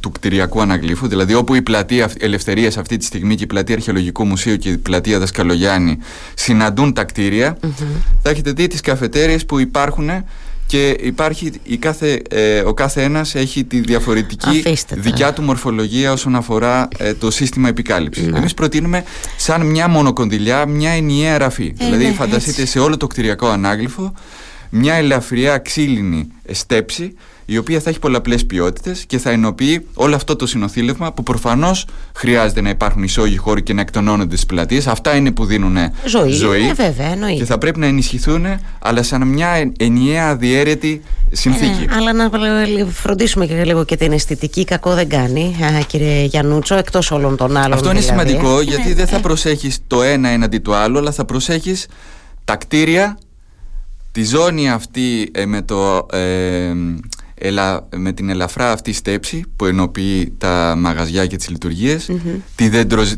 του 0.00 0.12
κτηριακού 0.12 0.60
αναγλύφου, 0.60 1.08
δηλαδή 1.08 1.34
όπου 1.34 1.54
η 1.54 1.62
πλατεία 1.62 2.10
Ελευθερίας 2.18 2.76
αυτή 2.76 2.96
τη 2.96 3.04
στιγμή 3.04 3.34
και 3.34 3.44
η 3.44 3.46
πλατεία 3.46 3.74
Αρχαιολογικού 3.74 4.24
Μουσείου 4.24 4.56
και 4.56 4.68
η 4.68 4.78
πλατεία 4.78 5.18
Δασκαλογιάννη 5.18 5.98
συναντούν 6.34 6.92
τα 6.92 7.04
κτίρια, 7.04 7.58
θα 8.22 8.30
έχετε 8.30 8.52
δει 8.52 8.66
τις 8.66 8.80
καφετέριες 8.80 9.46
που 9.46 9.58
υπάρχουν 9.58 10.10
και 10.68 10.96
υπάρχει 11.00 11.52
η 11.62 11.76
κάθε, 11.76 12.22
ε, 12.30 12.60
ο 12.60 12.74
κάθε 12.74 13.02
ένας 13.02 13.34
έχει 13.34 13.64
τη 13.64 13.80
διαφορετική 13.80 14.62
δικιά 14.90 15.32
του 15.32 15.42
μορφολογία 15.42 16.12
όσον 16.12 16.34
αφορά 16.34 16.88
ε, 16.98 17.14
το 17.14 17.30
σύστημα 17.30 17.68
επικάλυψης. 17.68 18.26
Ναι. 18.26 18.38
Εμείς 18.38 18.54
προτείνουμε 18.54 19.04
σαν 19.36 19.66
μια 19.66 19.88
μονοκοντιλιά, 19.88 20.66
μια 20.66 20.90
ενιαία 20.90 21.38
ραφή. 21.38 21.74
Ε, 21.78 21.84
δηλαδή 21.84 22.04
ναι, 22.04 22.12
φανταστείτε 22.12 22.66
σε 22.66 22.78
όλο 22.78 22.96
το 22.96 23.06
κτηριακό 23.06 23.48
ανάγλυφο 23.48 24.12
μια 24.70 24.94
ελαφριά 24.94 25.58
ξύλινη 25.58 26.28
στέψη 26.50 27.14
η 27.50 27.56
οποία 27.56 27.80
θα 27.80 27.90
έχει 27.90 27.98
πολλαπλές 27.98 28.46
ποιότητες 28.46 29.04
και 29.06 29.18
θα 29.18 29.30
ενοποιεί 29.30 29.86
όλο 29.94 30.14
αυτό 30.14 30.36
το 30.36 30.46
συνοθήλευμα 30.46 31.12
που 31.12 31.22
προφανώς 31.22 31.86
χρειάζεται 32.14 32.60
να 32.60 32.68
υπάρχουν 32.68 33.02
ισόγειοι 33.02 33.36
χώροι 33.36 33.62
και 33.62 33.72
να 33.72 33.80
εκτονώνονται 33.80 34.34
στις 34.34 34.46
πλατείες. 34.46 34.86
Αυτά 34.86 35.16
είναι 35.16 35.30
που 35.30 35.44
δίνουν 35.44 35.76
ζωή. 36.04 36.30
ζωή 36.30 36.68
ε, 36.68 36.72
βέβαια, 36.72 37.34
και 37.36 37.44
θα 37.44 37.58
πρέπει 37.58 37.78
να 37.78 37.86
ενισχυθούν, 37.86 38.46
αλλά 38.78 39.02
σαν 39.02 39.26
μια 39.26 39.72
ενιαία 39.78 40.28
αδιέρετη 40.28 41.02
συνθήκη. 41.32 41.86
Ε, 41.90 41.94
αλλά 41.96 42.12
να 42.12 42.30
φροντίσουμε 42.92 43.46
και 43.46 43.64
λίγο 43.64 43.84
και 43.84 43.96
την 43.96 44.12
αισθητική. 44.12 44.64
Κακό 44.64 44.94
δεν 44.94 45.08
κάνει, 45.08 45.56
κύριε 45.86 46.24
Γιαννούτσο, 46.24 46.74
εκτός 46.74 47.10
όλων 47.10 47.36
των 47.36 47.56
άλλων. 47.56 47.72
Αυτό 47.72 47.90
είναι 47.90 48.00
δηλαδή. 48.00 48.28
σημαντικό 48.28 48.60
γιατί 48.60 48.92
δεν 48.92 49.06
θα 49.06 49.20
προσέχεις 49.20 49.78
το 49.86 50.02
ένα 50.02 50.28
έναντι 50.28 50.58
του 50.58 50.74
άλλου, 50.74 50.98
αλλά 50.98 51.12
θα 51.12 51.24
προσέχεις 51.24 51.86
τα 52.44 52.56
κτίρια, 52.56 53.18
τη 54.18 54.24
ζώνη 54.24 54.70
αυτή 54.70 55.30
ε, 55.32 55.46
με 55.46 55.62
το 55.62 56.06
ελα, 57.34 57.88
με 57.96 58.12
την 58.12 58.28
ελαφρά 58.28 58.72
αυτή 58.72 58.92
στέψη 58.92 59.44
που 59.56 59.64
ενοποιεί 59.64 60.34
τα 60.38 60.74
μαγαζιά 60.78 61.26
και 61.26 61.36
τις 61.36 61.48
λειτουργιες 61.48 62.10
τη, 62.54 62.68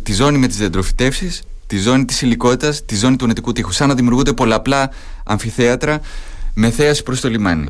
τη 0.03 0.13
ζώνη 0.13 0.39
με 0.39 0.47
τις 0.47 0.57
δεντροφυτεύσεις, 0.57 1.43
τη 1.67 1.79
ζώνη 1.79 2.05
της 2.05 2.23
υλικότητας, 2.23 2.85
τη 2.85 2.97
ζώνη 2.97 3.17
του 3.17 3.27
νετικού 3.27 3.53
τείχους. 3.53 3.75
Σαν 3.77 3.89
να 3.89 3.95
δημιουργούνται 3.95 4.33
πολλαπλά 4.33 4.91
αμφιθέατρα 5.25 6.01
με 6.55 6.71
θέαση 6.71 7.03
προς 7.03 7.21
το 7.21 7.29
λιμάνι. 7.29 7.67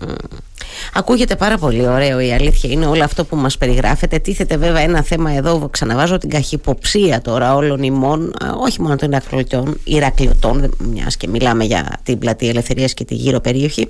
Ακούγεται 0.95 1.37
πάρα 1.37 1.59
πολύ 1.59 1.89
ωραίο 1.89 2.21
η 2.21 2.33
αλήθεια 2.33 2.71
είναι 2.71 2.87
όλο 2.87 3.05
αυτό 3.05 3.25
που 3.25 3.37
μας 3.37 3.59
περιγράφετε 3.59 4.19
τίθεται 4.19 4.57
βέβαια 4.57 4.81
ένα 4.81 5.03
θέμα 5.03 5.33
εδώ 5.33 5.69
ξαναβάζω 5.71 6.19
την 6.19 6.31
καχυποψία 6.31 7.21
τώρα 7.21 7.55
όλων 7.55 7.83
ημών 7.83 8.35
όχι 8.61 8.81
μόνο 8.81 8.97
των 8.97 9.09
Ηρακλειωτών, 9.13 9.81
Ηρακλειωτών 9.85 10.75
μιας 10.79 11.17
και 11.17 11.29
μιλάμε 11.29 11.65
για 11.65 12.01
την 12.03 12.19
πλατεία 12.19 12.49
Ελευθερίας 12.49 12.95
και 12.95 13.05
τη 13.05 13.15
γύρω 13.15 13.41
περιοχή. 13.41 13.89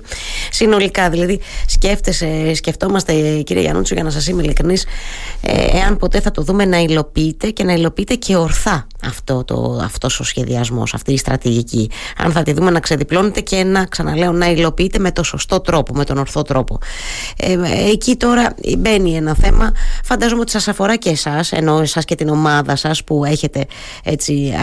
Συνολικά 0.51 1.09
δηλαδή 1.09 1.39
σκέφτεσαι, 1.67 2.53
σκεφτόμαστε 2.53 3.41
κύριε 3.41 3.61
Γιαννούτσου 3.61 3.93
για 3.93 4.03
να 4.03 4.09
σας 4.09 4.27
είμαι 4.27 4.43
ειλικρινής 4.43 4.85
ε, 5.41 5.77
εάν 5.77 5.97
ποτέ 5.97 6.21
θα 6.21 6.31
το 6.31 6.41
δούμε 6.41 6.65
να 6.65 6.77
υλοποιείται 6.77 7.49
και 7.49 7.63
να 7.63 7.73
υλοποιείται 7.73 8.15
και 8.15 8.35
ορθά 8.35 8.87
αυτό 9.05 9.43
το, 9.43 9.79
αυτός 9.83 10.19
ο 10.19 10.23
σχεδιασμός, 10.23 10.93
αυτή 10.93 11.13
η 11.13 11.17
στρατηγική. 11.17 11.89
Αν 12.17 12.31
θα 12.31 12.43
τη 12.43 12.53
δούμε 12.53 12.71
να 12.71 12.79
ξεδιπλώνεται 12.79 13.41
και 13.41 13.63
να 13.63 13.85
ξαναλέω 13.85 14.31
να 14.31 14.49
υλοποιείται 14.49 14.99
με 14.99 15.11
το 15.11 15.23
σωστό 15.23 15.59
τρόπο, 15.59 15.93
με 15.93 16.05
τον 16.05 16.17
ορθό 16.17 16.41
τρόπο. 16.41 16.79
Ε, 17.37 17.57
εκεί 17.91 18.15
τώρα 18.15 18.55
μπαίνει 18.77 19.15
ένα 19.15 19.35
θέμα. 19.35 19.71
Φαντάζομαι 20.03 20.41
ότι 20.41 20.51
σας 20.51 20.67
αφορά 20.67 20.95
και 20.95 21.09
εσάς 21.09 21.51
ενώ 21.51 21.79
εσάς 21.79 22.05
και 22.05 22.15
την 22.15 22.29
ομάδα 22.29 22.75
σας 22.75 23.03
που 23.03 23.25
έχετε 23.25 23.65
έτσι 24.03 24.53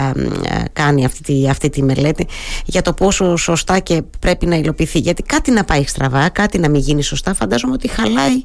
κάνει 0.73 1.05
αυτή 1.05 1.21
τη, 1.21 1.49
αυτή 1.49 1.69
τη 1.69 1.83
μελέτη 1.83 2.27
για 2.65 2.81
το 2.81 2.93
πόσο 2.93 3.35
σωστά 3.35 3.79
και 3.79 4.01
πρέπει 4.19 4.45
να 4.45 4.55
υλοποιηθεί. 4.55 4.99
Γιατί 4.99 5.23
κάτι 5.23 5.51
να 5.51 5.63
πάει 5.63 5.83
στραβά, 5.83 6.29
κάτι 6.29 6.59
να 6.59 6.69
μην 6.69 6.81
γίνει 6.81 7.03
σωστά 7.03 7.33
φαντάζομαι 7.33 7.73
ότι 7.73 7.87
χαλάει 7.87 8.43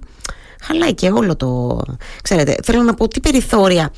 χαλάει 0.65 0.95
και 0.95 1.11
όλο 1.11 1.37
το. 1.37 1.81
Ξέρετε, 2.23 2.57
θέλω 2.63 2.83
να 2.83 2.95
πω 2.95 3.09
τι 3.09 3.21
περιθώρια 3.21 3.93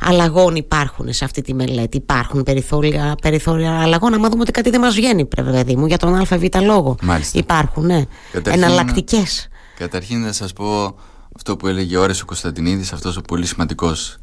αλλαγών 0.00 0.56
υπάρχουν 0.56 1.12
σε 1.12 1.24
αυτή 1.24 1.42
τη 1.42 1.54
μελέτη. 1.54 1.96
Υπάρχουν 1.96 2.42
περιθώρια, 2.42 3.14
περιθώρια 3.22 3.80
αλλαγών. 3.80 4.14
Αν 4.14 4.22
δούμε 4.30 4.42
ότι 4.42 4.50
κάτι 4.52 4.70
δεν 4.70 4.80
μας 4.80 4.94
βγαίνει, 4.94 5.24
παιδί 5.24 5.76
μου, 5.76 5.86
για 5.86 5.96
τον 5.96 6.14
ΑΒ 6.14 6.42
λόγο. 6.62 6.96
Μάλιστα. 7.02 7.38
Υπάρχουν, 7.38 7.86
ναι. 7.86 8.04
Εναλλακτικές. 8.42 9.48
Καταρχήν 9.76 10.20
να 10.20 10.32
σας 10.32 10.52
πω 10.52 10.98
αυτό 11.36 11.56
που 11.56 11.66
έλεγε 11.66 11.96
ο 11.96 12.02
Όρες 12.02 12.20
ο 12.20 12.24
Κωνσταντινίδης, 12.24 12.92
αυτός 12.92 13.16
ο 13.16 13.20
πολύ 13.20 13.46
σημαντικός 13.46 14.18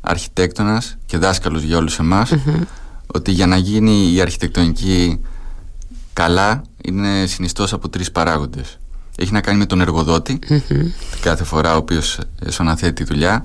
αρχιτέκτονας 0.00 0.96
και 1.06 1.18
δάσκαλος 1.18 1.62
για 1.62 1.76
όλους 1.76 2.00
ότι 3.06 3.30
για 3.30 3.46
να 3.46 3.56
γίνει 3.56 4.12
η 4.12 4.20
αρχιτεκτονική 4.20 5.20
καλά 6.12 6.62
είναι 6.84 7.26
συνιστός 7.26 7.72
από 7.72 7.88
τρεις 7.88 8.12
παράγοντες 8.12 8.78
έχει 9.20 9.32
να 9.32 9.40
κάνει 9.40 9.58
με 9.58 9.66
τον 9.66 9.80
εργοδοτη 9.80 10.38
κάθε 11.20 11.44
φορά 11.44 11.74
ο 11.74 11.76
οποίος 11.76 12.18
εσωναθέτει 12.44 12.92
τη 12.92 13.04
δουλειά. 13.04 13.44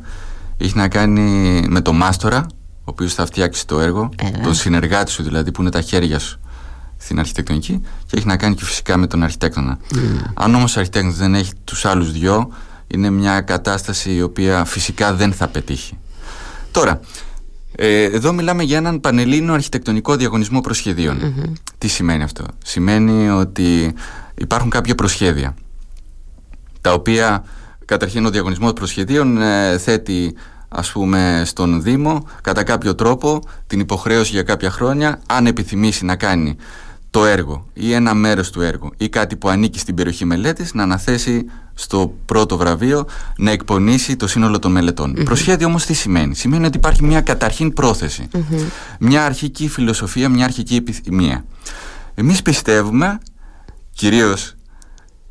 Έχει 0.58 0.78
να 0.78 0.88
κάνει 0.88 1.62
με 1.70 1.82
τον 1.82 1.96
μάστορα 1.96 2.46
ο 2.62 2.84
οποίος 2.84 3.14
θα 3.14 3.26
φτιάξει 3.26 3.68
το 3.68 3.80
έργο 3.80 4.10
ε, 4.16 4.30
τον 4.30 4.54
συνεργάτη 4.54 5.12
σου 5.12 5.24
δηλαδή 5.24 5.52
που 5.52 5.62
είναι 5.62 5.72
τα 5.72 5.82
χέρια 5.82 6.20
σου 6.20 6.40
στην 6.98 7.20
αρχιτεκτονική. 7.20 7.82
Και 8.06 8.18
έχει 8.18 8.28
να 8.28 8.38
κάνει 8.38 8.56
και 8.56 8.66
φυσικά 8.66 8.98
με 8.98 9.08
τον 9.08 9.24
αρχιτέκτονα. 9.24 9.78
Αν 10.34 10.56
όμως 10.56 10.76
ο 10.76 10.80
αρχιτέκτονας 10.80 11.18
δεν 11.18 11.36
έχει 11.36 11.52
τους 11.64 11.86
άλλους 11.86 12.12
δυο 12.12 12.52
είναι 12.88 13.10
μια 13.10 13.42
κατάσταση 13.42 14.14
η 14.14 14.22
οποία 14.22 14.66
φυσικά 14.66 15.14
δεν 15.14 15.34
θα 15.34 15.48
πετύχει. 15.48 15.98
Τώρα 16.72 17.00
ε, 17.76 18.04
εδώ 18.04 18.34
μιλάμε 18.34 18.64
για 18.64 18.78
έναν 18.78 19.00
πανελλήνιο 19.00 19.54
αρχιτεκτονικό 19.54 20.16
διαγωνισμό 20.16 20.62
Τι 21.78 21.88
σημαίνει 21.88 22.24
αυτό; 22.24 22.46
Σημαίνει 22.64 23.30
ότι 23.30 23.94
υπάρχουν 24.36 24.70
κάποια 24.70 24.96
προσχέδια 24.96 25.56
τα 26.84 26.94
οποία 26.94 27.44
καταρχήν 27.86 28.26
ο 28.26 28.30
διαγωνισμός 28.30 28.74
προσχεδίων 28.74 29.42
ε, 29.42 29.78
θέτει 29.78 30.36
ας 30.70 30.92
πούμε 30.92 31.42
στον 31.46 31.82
Δήμο 31.82 32.28
κατά 32.42 32.64
κάποιο 32.64 32.96
τρόπο 32.96 33.40
την 33.68 33.80
υποχρέωση 33.80 34.32
για 34.32 34.44
κάποια 34.44 34.72
χρόνια 34.72 35.22
αν 35.26 35.46
επιθυμήσει 35.46 36.06
να 36.06 36.16
κάνει 36.16 36.56
το 37.10 37.26
έργο 37.26 37.68
ή 37.74 37.94
ένα 37.94 38.14
μέρος 38.14 38.50
του 38.50 38.62
έργου 38.62 38.92
ή 38.98 39.10
κάτι 39.10 39.36
που 39.36 39.50
ανήκει 39.50 39.80
στην 39.80 39.96
περιοχή 39.96 40.26
μελέτης 40.26 40.74
να 40.74 40.84
αναθέσει 40.84 41.46
στο 41.74 42.14
πρώτο 42.26 42.58
βραβείο 42.58 43.06
να 43.38 43.52
εκπονήσει 43.52 44.16
το 44.16 44.28
σύνολο 44.28 44.60
των 44.60 44.72
μελετων 44.72 45.14
Προσχέδιο 45.24 45.68
όμως 45.68 45.86
τι 45.86 45.94
σημαίνει; 45.94 46.36
Σημαίνει 46.36 46.66
ότι 46.66 46.78
υπάρχει 46.78 47.04
μια 47.04 47.22
καταρχήν 47.22 47.74
Μια 49.00 49.26
αρχική 49.26 49.68
φιλοσοφία, 49.68 50.30
μια 50.30 50.46
αρχική 50.46 50.76
επιθυμία. 50.76 51.46
Εμείς 52.16 52.42
πιστεύουμε 52.42 53.18
κυρίως 53.94 54.56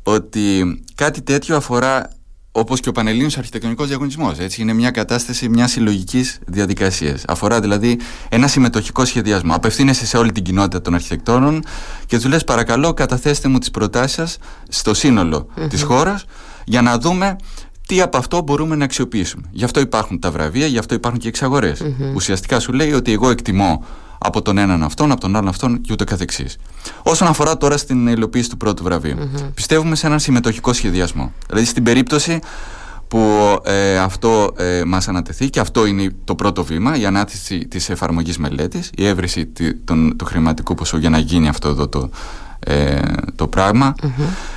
ότι 0.03 0.79
κάτι 0.95 1.21
τέτοιο 1.21 1.55
αφορά 1.55 2.09
όπως 2.55 2.79
και 2.79 2.89
ο 2.89 2.91
Πανελλήνιος 2.91 3.37
Αρχιτεκτονικός 3.37 3.87
Διαγωνισμός 3.87 4.39
έτσι, 4.39 4.61
είναι 4.61 4.73
μια 4.73 4.91
κατάσταση 4.91 5.49
μιας 5.49 5.71
συλλογικής 5.71 6.39
διαδικασίας. 6.47 7.23
αφορά 7.27 7.59
δηλαδή 7.59 7.99
ένα 8.29 8.47
συμμετοχικό 8.47 9.05
σχεδιασμό 9.05 9.55
απευθύνεσαι 9.55 10.05
σε 10.05 10.17
όλη 10.17 10.31
την 10.31 10.43
κοινότητα 10.43 10.81
των 10.81 10.93
αρχιτεκτόνων 10.93 11.63
και 12.05 12.15
τους 12.15 12.25
λες 12.25 12.43
παρακαλώ 12.43 12.93
καταθέστε 12.93 13.47
μου 13.47 13.57
τις 13.57 13.71
προτάσεις 13.71 14.13
σας 14.13 14.37
στο 14.69 14.93
σύνολο 14.93 15.47
mm-hmm. 15.55 15.69
της 15.69 15.81
χώρας 15.81 16.25
για 16.65 16.81
να 16.81 16.97
δούμε 16.97 17.35
τι 17.87 18.01
από 18.01 18.17
αυτό 18.17 18.41
μπορούμε 18.41 18.75
να 18.75 18.83
αξιοποιήσουμε. 18.83 19.43
Γι' 19.51 19.63
αυτό 19.63 19.79
υπάρχουν 19.79 20.19
τα 20.19 20.31
βραβεία, 20.31 20.65
γι' 20.65 20.77
αυτό 20.77 20.93
υπάρχουν 20.93 21.19
και 21.19 21.27
εξαγορές. 21.27 21.81
Ουσιαστικά 22.15 22.59
σου 22.59 22.73
λέει 22.73 22.93
ότι 22.93 23.11
εγώ 23.11 23.29
εκτιμώ 23.29 23.85
από 24.23 24.41
τον 24.41 24.57
έναν 24.57 24.83
αυτόν, 24.83 25.11
από 25.11 25.21
τον 25.21 25.35
άλλον 25.35 25.47
αυτόν 25.47 25.81
και 25.81 25.93
ούτω 25.93 26.03
καθεξής. 26.03 26.57
Όσον 27.03 27.27
αφορά 27.27 27.57
τώρα 27.57 27.77
στην 27.77 28.07
υλοποίηση 28.07 28.49
του 28.49 28.57
πρώτου 28.57 28.83
πιστεύουμε 29.53 29.95
σε 29.95 30.07
έναν 30.07 30.19
συμμετοχικό 30.19 30.73
σχεδιασμό. 30.73 31.31
Δηλαδή 31.47 31.65
στην 31.65 31.83
περίπτωση 31.83 32.39
που 33.07 33.59
ε, 33.63 33.97
αυτό 33.97 34.53
ε, 34.57 34.83
μας 34.85 35.07
ανατεθεί 35.07 35.49
και 35.49 35.59
αυτό 35.59 35.85
είναι 35.85 36.15
το 36.23 36.35
πρώτο 36.35 36.63
βήμα, 36.63 36.97
η 36.97 37.05
ανάθεση 37.05 37.67
της 37.67 37.89
εφαρμογής 37.89 38.37
μελέτης, 38.37 38.89
η 38.95 39.05
έβριση 39.05 39.45
του 40.15 40.25
χρηματικού 40.25 40.73
ποσού 40.73 40.97
για 40.97 41.09
να 41.09 41.17
γίνει 41.17 41.47
αυτό 41.47 41.69
εδώ 41.69 41.87
το, 41.87 42.09
ε, 42.59 42.99
το 43.35 43.47
πραγμα 43.47 43.95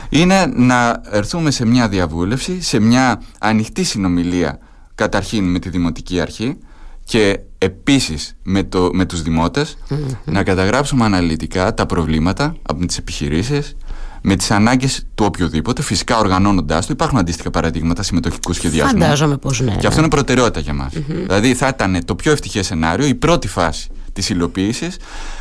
είναι 0.09 0.47
να 0.55 1.03
έρθουμε 1.11 1.51
σε 1.51 1.67
μια 1.67 1.89
διαβούλευση, 1.89 2.63
σε 2.63 2.79
μια 2.79 3.21
ανοιχτή 3.39 3.85
συνομιλία 3.85 4.59
καταρχήν 4.95 5.45
με 5.45 5.59
τη 5.59 5.69
Δημοτική 5.69 6.21
Αρχή 6.21 6.57
και 7.07 7.41
επίσης 7.59 8.37
με, 8.43 8.63
το, 8.63 8.91
με 8.93 9.05
τους 9.05 9.23
δημοτες 9.23 9.79
να 10.25 10.43
καταγράψουμε 10.43 11.05
αναλυτικά 11.05 11.75
τα 11.75 11.87
προβλήματα 11.87 12.57
από 12.63 12.87
τις 12.87 12.99
επιχειρήσεις 12.99 13.77
με 14.23 14.37
τις 14.37 14.51
ανάγκες 14.51 15.07
του 15.15 15.25
οποιοδήποτε, 15.25 15.83
φυσικά 15.83 16.19
οργανώνοντάς 16.19 16.87
το. 16.87 16.93
Υπάρχουν 16.93 17.19
αντίστοιχα 17.19 17.51
παραδείγματα 17.51 18.03
συμμετοχικού 18.03 18.53
σχεδιασμού. 18.53 19.01
Φαντάζομαι 19.01 19.37
πως 19.37 19.61
ναι. 19.61 19.77
Και 19.77 19.87
αυτό 19.87 20.01
είναι 20.01 20.09
προτεραιότητα 20.09 20.61
για 20.61 20.73
μας. 20.73 20.93
Δηλαδή 21.07 21.55
θα 21.55 21.69
ήταν 21.69 22.05
το 22.05 22.15
πιο 22.15 22.33
ευτυχές 22.33 22.67
σενάριο, 22.67 23.07
η 23.07 23.15
πρώτη 23.15 23.49
φάση 23.49 23.89
της 24.13 24.29
υλοποίησης, 24.29 24.97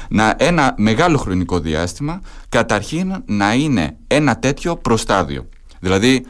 να 0.09 0.35
ένα 0.37 0.73
μεγάλο 0.77 1.17
χρονικό 1.17 1.59
διάστημα 1.59 2.21
καταρχήν 2.49 3.23
να 3.25 3.53
είναι 3.53 3.95
ένα 4.07 4.37
τέτοιο 4.37 4.75
προστάδιο. 4.75 5.45
Δηλαδή 5.79 6.25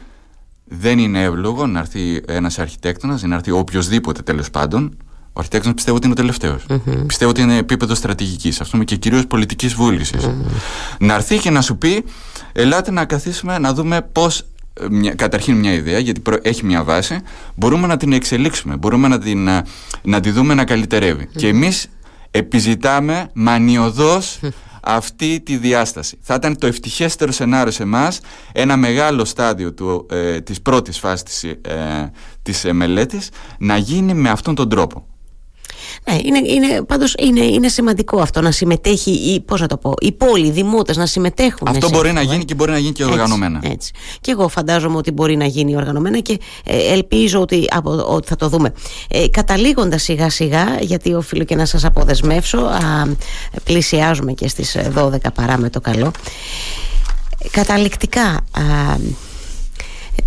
δεν 0.64 0.98
είναι 0.98 1.22
εύλογο 1.22 1.66
να 1.66 1.78
έρθει 1.78 2.22
ένας 2.26 2.58
αρχιτέκτονας, 2.58 3.22
να 3.22 3.34
έρθει 3.34 3.50
οποιοδήποτε 3.50 4.22
τέλος 4.22 4.50
πάντων, 4.50 4.96
ο 5.36 5.38
αρχιτέκτονας 5.38 5.74
πιστεύω 5.74 5.96
ότι 5.96 6.06
είναι 6.06 6.14
ο 6.14 6.16
τελευταιο 6.16 6.58
Πιστεύω 7.06 7.30
ότι 7.30 7.40
είναι 7.40 7.56
επίπεδο 7.56 7.94
στρατηγικής, 7.94 8.60
ας 8.60 8.68
πούμε, 8.68 8.84
και 8.84 8.96
κυρίως 8.96 9.26
πολιτικής 9.26 9.74
Να 10.98 11.14
έρθει 11.14 11.38
και 11.38 11.50
να 11.50 11.60
σου 11.60 11.78
πει, 11.78 12.04
ελάτε 12.52 12.90
να 12.90 13.04
καθίσουμε 13.04 13.58
να 13.58 13.74
δούμε 13.74 14.08
πώς. 14.12 14.46
Καταρχήν 15.16 15.56
μια 15.56 15.72
ιδέα, 15.72 15.98
γιατί 15.98 16.22
έχει 16.42 16.64
μια 16.64 16.84
βάση, 16.84 17.20
μπορούμε 17.54 17.86
να 17.86 17.96
την 17.96 18.12
εξελίξουμε, 18.12 18.76
μπορούμε 18.76 19.08
να, 19.08 19.18
την, 19.18 19.48
να 20.02 20.20
τη 20.20 20.30
δούμε 20.30 20.54
να 20.54 20.64
καλυτερεύει. 20.64 21.28
Και 21.36 21.48
εμείς 21.48 21.88
επιζητάμε 22.30 23.30
μανιωδώς 23.32 24.38
αυτή 24.82 25.40
τη 25.40 25.56
διάσταση. 25.56 26.18
Θα 26.20 26.34
ήταν 26.34 26.58
το 26.58 26.66
ευτυχέστερο 26.66 27.32
σενάριο 27.32 27.72
σε 27.72 27.82
εμάς 27.82 28.20
ένα 28.52 28.76
μεγάλο 28.76 29.24
στάδιο 29.24 29.72
του, 29.72 30.06
ε, 30.10 30.40
της 30.40 30.62
πρώτης 30.62 30.98
φάσης 30.98 31.22
της, 31.22 31.42
ε, 31.42 32.12
της 32.42 32.64
ε, 32.64 32.72
μελέτης 32.72 33.30
να 33.58 33.76
γίνει 33.76 34.14
με 34.14 34.30
αυτόν 34.30 34.54
τον 34.54 34.68
τρόπο. 34.68 35.06
Ναι, 36.04 36.18
είναι, 36.24 36.38
είναι, 36.38 36.82
πάντως 36.82 37.14
είναι, 37.18 37.40
είναι 37.40 37.68
σημαντικό 37.68 38.20
αυτό 38.20 38.40
να 38.40 38.50
συμμετέχει 38.50 39.10
η, 39.10 39.40
πώς 39.40 39.60
να 39.60 39.66
το 39.66 39.76
πω, 39.76 39.94
οι 40.00 40.12
πόλοι, 40.12 40.46
οι 40.46 40.50
δημότες 40.50 40.96
να 40.96 41.06
συμμετέχουν. 41.06 41.68
Αυτό 41.68 41.88
μπορεί 41.90 42.12
να 42.12 42.22
γίνει 42.22 42.44
και 42.44 42.54
μπορεί 42.54 42.70
να 42.70 42.78
γίνει 42.78 42.92
και 42.92 43.04
οργανωμένα. 43.04 43.60
Έτσι, 43.62 43.70
έτσι. 43.72 43.92
Και 44.20 44.30
εγώ 44.30 44.48
φαντάζομαι 44.48 44.96
ότι 44.96 45.10
μπορεί 45.10 45.36
να 45.36 45.44
γίνει 45.44 45.76
οργανωμένα 45.76 46.18
και 46.18 46.38
ε, 46.64 46.92
ελπίζω 46.92 47.40
ότι, 47.40 47.64
από, 47.70 48.04
ότι 48.08 48.28
θα 48.28 48.36
το 48.36 48.48
δούμε. 48.48 48.72
Ε, 49.08 49.28
καταλήγοντας 49.28 50.02
σιγά 50.02 50.30
σιγά, 50.30 50.64
γιατί 50.80 51.14
οφείλω 51.14 51.44
και 51.44 51.54
να 51.54 51.64
σας 51.64 51.84
αποδεσμεύσω, 51.84 52.58
α, 52.58 52.80
πλησιάζουμε 53.64 54.32
και 54.32 54.48
στις 54.48 54.76
12 54.94 55.16
παρά 55.34 55.58
με 55.58 55.70
το 55.70 55.80
καλό. 55.80 56.10
Καταληκτικά, 57.50 58.24
α, 58.50 58.96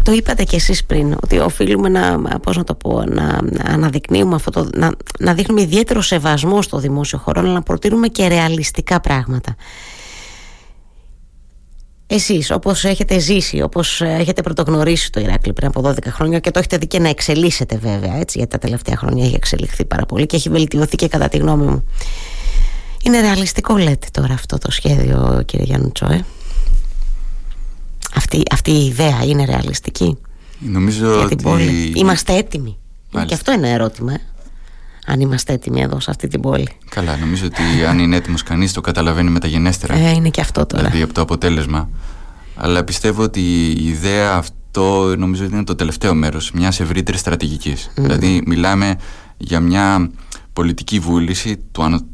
το 0.03 0.11
είπατε 0.11 0.43
κι 0.43 0.55
εσείς 0.55 0.83
πριν 0.83 1.15
ότι 1.23 1.39
οφείλουμε 1.39 1.89
να, 1.89 2.19
πώς 2.39 2.57
να 2.57 2.63
το 2.63 2.73
πω, 2.73 3.03
να, 3.03 3.39
αναδεικνύουμε 3.63 4.35
αυτό 4.35 4.51
το, 4.51 4.69
να, 4.73 4.91
να 5.19 5.33
δείχνουμε 5.33 5.61
ιδιαίτερο 5.61 6.01
σεβασμό 6.01 6.61
στο 6.61 6.77
δημόσιο 6.77 7.17
χώρο 7.17 7.41
αλλά 7.41 7.51
να 7.51 7.61
προτείνουμε 7.61 8.07
και 8.07 8.27
ρεαλιστικά 8.27 8.99
πράγματα. 8.99 9.55
Εσείς 12.11 12.51
όπως 12.51 12.83
έχετε 12.83 13.19
ζήσει, 13.19 13.61
όπως 13.61 14.01
έχετε 14.01 14.41
πρωτογνωρίσει 14.41 15.11
το 15.11 15.19
Ηράκλειο 15.19 15.53
πριν 15.53 15.67
από 15.67 15.89
12 15.89 15.97
χρόνια 16.07 16.39
και 16.39 16.51
το 16.51 16.59
έχετε 16.59 16.77
δει 16.77 16.87
και 16.87 16.99
να 16.99 17.09
εξελίσσεται 17.09 17.77
βέβαια 17.77 18.19
έτσι, 18.19 18.37
γιατί 18.37 18.51
τα 18.51 18.57
τελευταία 18.57 18.95
χρόνια 18.97 19.25
έχει 19.25 19.35
εξελιχθεί 19.35 19.85
πάρα 19.85 20.05
πολύ 20.05 20.25
και 20.25 20.35
έχει 20.35 20.49
βελτιωθεί 20.49 20.95
και 20.95 21.07
κατά 21.07 21.27
τη 21.27 21.37
γνώμη 21.37 21.65
μου. 21.65 21.83
Είναι 23.03 23.19
ρεαλιστικό 23.19 23.77
λέτε 23.77 24.07
τώρα 24.11 24.33
αυτό 24.33 24.57
το 24.57 24.71
σχέδιο 24.71 25.43
κύριε 25.45 25.65
Γιάννου 25.65 25.91
Τσόε. 25.91 26.23
Αυτή, 28.15 28.41
αυτή 28.51 28.71
η 28.71 28.85
ιδέα 28.85 29.23
είναι 29.23 29.45
ρεαλιστική; 29.45 30.17
Νομίζω 30.59 31.13
για 31.13 31.23
ότι... 31.23 31.35
την 31.35 31.43
πόλη. 31.43 31.93
Είμαστε 31.95 32.33
έτοιμοι. 32.33 32.77
Και 33.25 33.33
αυτό 33.33 33.51
είναι 33.51 33.71
ερώτημα. 33.71 34.13
Ε. 34.13 34.21
Αν 35.05 35.19
είμαστε 35.19 35.53
έτοιμοι 35.53 35.81
εδώ 35.81 35.99
σε 35.99 36.11
αυτή 36.11 36.27
την 36.27 36.41
πόλη. 36.41 36.69
Καλά, 36.89 37.17
νομίζω 37.17 37.45
ότι 37.45 37.85
αν 37.85 37.99
είναι 37.99 38.15
έτοιμος 38.15 38.43
κανείς 38.43 38.73
το 38.73 38.81
καταλαβαίνει 38.81 39.29
μεταγενέστερα. 39.29 39.93
Ε, 39.95 40.11
είναι 40.11 40.29
και 40.29 40.41
αυτό 40.41 40.65
τώρα. 40.65 40.83
Δηλαδή 40.83 41.01
από 41.01 41.13
το 41.13 41.21
αποτέλεσμα. 41.21 41.89
Αλλά 42.55 42.83
πιστεύω 42.83 43.23
ότι 43.23 43.41
η 43.67 43.87
ιδέα 43.87 44.35
αυτό 44.35 45.15
νομίζω 45.17 45.45
ότι 45.45 45.53
είναι 45.53 45.63
το 45.63 45.75
τελευταίο 45.75 46.13
μέρος 46.13 46.51
μιας 46.51 46.79
ευρύτερης 46.79 47.19
στρατηγικής. 47.19 47.91
Δηλαδή 47.95 48.43
μιλάμε 48.45 48.95
για 49.37 49.59
μια 49.59 50.11
πολιτική 50.53 50.99
βούληση 50.99 51.57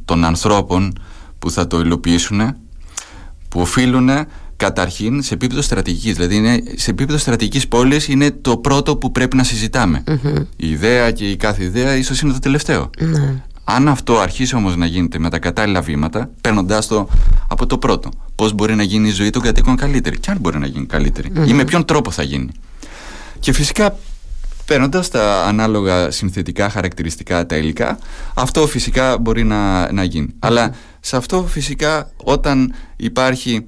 των 0.06 0.26
ανθρώπων 0.26 0.94
που 1.40 1.52
θα 1.52 1.68
το 1.68 1.80
υλοποιήσουν 1.80 2.56
που 3.50 3.62
οφείλουν 3.62 4.10
καταρχήν 4.58 5.22
σε 5.22 5.34
επίπεδο 5.34 5.62
στρατηγικής. 5.62 6.16
Δηλαδή, 6.16 6.36
είναι, 6.36 6.64
σε 6.76 6.92
επίπεδο 6.92 7.18
στρατηγικής 7.18 7.68
πόλης 7.68 8.08
είναι 8.08 8.32
το 8.32 8.58
πρώτο 8.58 8.98
που 8.98 9.12
πρέπει 9.12 9.36
να 9.36 9.44
συζητάμε. 9.44 10.04
Η 10.56 10.70
ιδέα 10.70 11.12
και 11.12 11.30
η 11.30 11.36
κάθε 11.36 11.64
ιδέα 11.64 11.96
ίσως 11.96 12.22
είναι 12.22 12.34
το 12.34 12.40
τελευταίο. 12.40 12.90
Ναι. 13.00 13.44
Αν 13.64 13.88
αυτό 13.88 14.20
αρχίσει 14.20 14.56
όμως 14.56 14.76
να 14.76 14.86
γίνεται 14.86 15.20
με 15.20 15.30
τα 15.30 15.40
κατάλληλα 15.40 15.82
βήματα, 15.82 16.30
παίρνοντα 16.42 16.84
το 16.88 17.10
από 17.48 17.66
το 17.66 17.78
πρώτο, 17.78 18.10
πώς 18.36 18.54
μπορεί 18.54 18.76
να 18.76 18.84
γίνει 18.84 19.08
η 19.08 19.12
ζωή 19.12 19.30
των 19.30 19.42
κατοίκων 19.42 19.76
καλύτερη, 19.76 20.20
και 20.20 20.32
αν 20.32 20.38
μπορεί 20.42 20.58
να 20.58 20.68
γίνει 20.68 20.88
ή 21.46 21.54
με 21.54 21.64
ποιον 21.64 21.86
τρόπο 21.86 22.12
θα 22.12 22.24
γίνει. 22.24 22.52
Και 23.40 23.54
φυσικά 23.54 23.98
παίρνοντας 24.66 25.10
τα 25.10 25.44
ανάλογα 25.44 26.12
συνθετικά 26.12 26.70
χαρακτηριστικά 26.70 27.46
τα 27.46 27.56
υλικά, 27.56 27.98
αυτό 28.34 28.68
φυσικά 28.68 29.18
μπορεί 29.18 29.44
να, 29.44 29.92
να 29.92 30.04
γίνει. 30.04 30.28
Αλλά 30.40 30.72
σε 31.00 31.16
αυτό 31.16 31.46
φυσικά 31.48 32.12
όταν 32.18 32.74
υπάρχει 32.96 33.66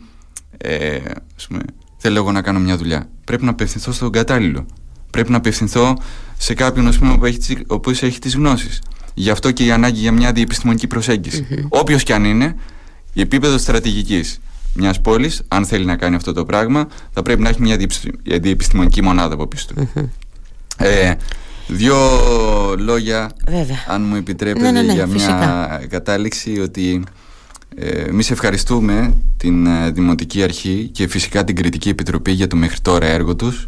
ε, 0.57 0.97
ας 1.37 1.47
πούμε, 1.47 1.59
θέλω 1.97 2.17
εγώ 2.17 2.31
να 2.31 2.41
κάνω 2.41 2.59
μια 2.59 2.77
δουλειά. 2.77 3.09
Πρέπει 3.23 3.43
να 3.43 3.49
απευθυνθώ 3.49 3.91
στον 3.91 4.11
κατάλληλο. 4.11 4.65
Πρέπει 5.11 5.31
να 5.31 5.37
απευθυνθώ 5.37 5.97
σε 6.37 6.53
κάποιον 6.53 6.87
ας 6.87 6.97
πούμε, 6.97 7.17
που 7.17 7.25
έχει, 7.25 7.53
ο 7.55 7.73
οποίος 7.73 8.03
έχει 8.03 8.19
τις 8.19 8.35
γνώσεις. 8.35 8.81
Γι' 9.13 9.29
αυτό 9.29 9.51
και 9.51 9.65
η 9.65 9.71
ανάγκη 9.71 9.99
για 9.99 10.11
μια 10.11 10.31
διεπιστημονική 10.31 10.87
προσέγγιση. 10.87 11.47
Mm-hmm. 11.49 11.65
Όποιος 11.69 12.03
και 12.03 12.13
αν 12.13 12.25
είναι, 12.25 12.55
η 13.13 13.21
επίπεδο 13.21 13.57
στρατηγικής 13.57 14.39
μιας 14.73 15.01
πόλης, 15.01 15.41
αν 15.47 15.65
θέλει 15.65 15.85
να 15.85 15.95
κάνει 15.95 16.15
αυτό 16.15 16.33
το 16.33 16.45
πράγμα, 16.45 16.87
θα 17.13 17.21
πρέπει 17.21 17.41
να 17.41 17.49
έχει 17.49 17.61
μια 17.61 17.77
διεπιστημονική 18.23 19.01
μονάδα 19.01 19.33
από 19.33 19.47
πίσω 19.47 19.67
του. 19.67 19.89
Ε, 20.77 21.13
δύο 21.67 21.95
λόγια, 22.77 23.31
αν 23.87 24.01
μου 24.01 24.15
επιτρέπετε, 24.15 24.71
ναι, 24.71 24.81
ναι, 24.81 24.87
ναι, 24.87 24.93
για 24.93 25.07
μια 25.07 25.85
κατάληξη 25.89 26.59
ότι 26.59 26.91
ε, 26.93 27.09
Εμείς 27.75 28.31
ευχαριστούμε 28.31 29.13
την 29.37 29.65
ε, 29.65 29.91
Δημοτική 29.91 30.43
Αρχή 30.43 30.89
και 30.93 31.07
φυσικά 31.07 31.43
την 31.43 31.55
Κριτική 31.55 31.89
Επιτροπή 31.89 32.31
για 32.31 32.47
το 32.47 32.55
μέχρι 32.55 32.79
τώρα 32.79 33.05
έργο 33.05 33.35
τους, 33.35 33.67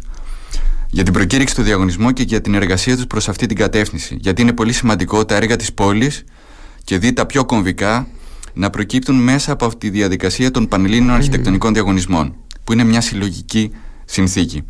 για 0.90 1.04
την 1.04 1.12
προκήρυξη 1.12 1.54
του 1.54 1.62
διαγωνισμού 1.62 2.10
και 2.12 2.22
για 2.22 2.40
την 2.40 2.54
εργασία 2.54 2.96
τους 2.96 3.06
προς 3.06 3.28
αυτή 3.28 3.46
την 3.46 3.56
κατεύθυνση. 3.56 4.16
Γιατί 4.20 4.42
είναι 4.42 4.52
πολύ 4.52 4.72
σημαντικό 4.72 5.24
τα 5.24 5.34
έργα 5.34 5.56
της 5.56 5.72
πόλης 5.72 6.24
και 6.84 6.98
δει 6.98 7.12
τα 7.12 7.26
πιο 7.26 7.44
κομβικά 7.44 8.06
να 8.52 8.70
προκύπτουν 8.70 9.16
μέσα 9.16 9.52
από 9.52 9.66
αυτή 9.66 9.78
τη 9.78 9.90
διαδικασία 9.90 10.50
των 10.50 10.68
Πανελλήνων 10.68 11.10
Αρχιτεκτονικών 11.10 11.72
Διαγωνισμών, 11.72 12.34
που 12.64 12.72
είναι 12.72 12.84
μια 12.84 13.00
συλλογική 13.00 13.70
συνθήκη. 14.04 14.62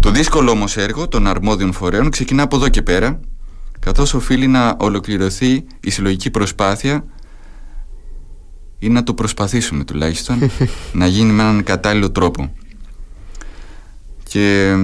Το 0.00 0.10
δύσκολο 0.10 0.50
όμως 0.50 0.76
έργο 0.76 1.08
των 1.08 1.26
αρμόδιων 1.26 1.72
φορέων 1.72 2.10
ξεκινά 2.10 2.42
από 2.42 2.56
εδώ 2.56 2.68
και 2.68 2.82
πέρα, 2.82 3.20
καθώς 3.78 4.14
οφείλει 4.14 4.46
να 4.46 4.76
ολοκληρωθεί 4.78 5.64
η 5.80 5.90
συλλογική 5.90 6.30
προσπάθεια 6.30 7.04
ή 8.82 8.88
να 8.88 9.02
το 9.02 9.14
προσπαθήσουμε 9.14 9.84
τουλάχιστον 9.84 10.38
να 10.92 11.06
γίνει 11.06 11.32
με 11.32 11.42
έναν 11.42 11.62
κατάλληλο 11.62 12.10
τρόπο. 12.10 12.52
Και 14.22 14.74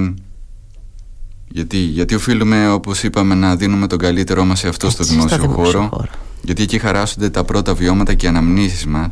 γιατί, 1.49 1.77
γιατί 1.77 2.15
οφείλουμε 2.15 2.69
όπως 2.69 3.03
είπαμε 3.03 3.35
να 3.35 3.57
δίνουμε 3.57 3.87
τον 3.87 3.99
καλύτερό 3.99 4.45
μας 4.45 4.59
σε 4.59 4.69
αυτό 4.69 4.91
στο 4.91 5.05
δημόσιο, 5.05 5.49
χώρο, 5.49 6.09
γιατί 6.43 6.63
εκεί 6.63 6.79
χαράσσονται 6.79 7.31
τα 7.31 7.45
πρώτα 7.45 7.75
βιώματα 7.75 8.15
και 8.15 8.29
αναμνήσεις 8.29 8.87
μας 8.87 9.09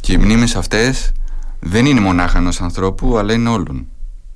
και 0.00 0.12
οι 0.12 0.16
μνήμες 0.16 0.56
αυτές 0.56 1.12
δεν 1.60 1.86
είναι 1.86 2.00
μονάχα 2.00 2.38
ενός 2.38 2.60
ανθρώπου 2.60 3.18
αλλά 3.18 3.32
είναι 3.32 3.48
όλων. 3.48 3.86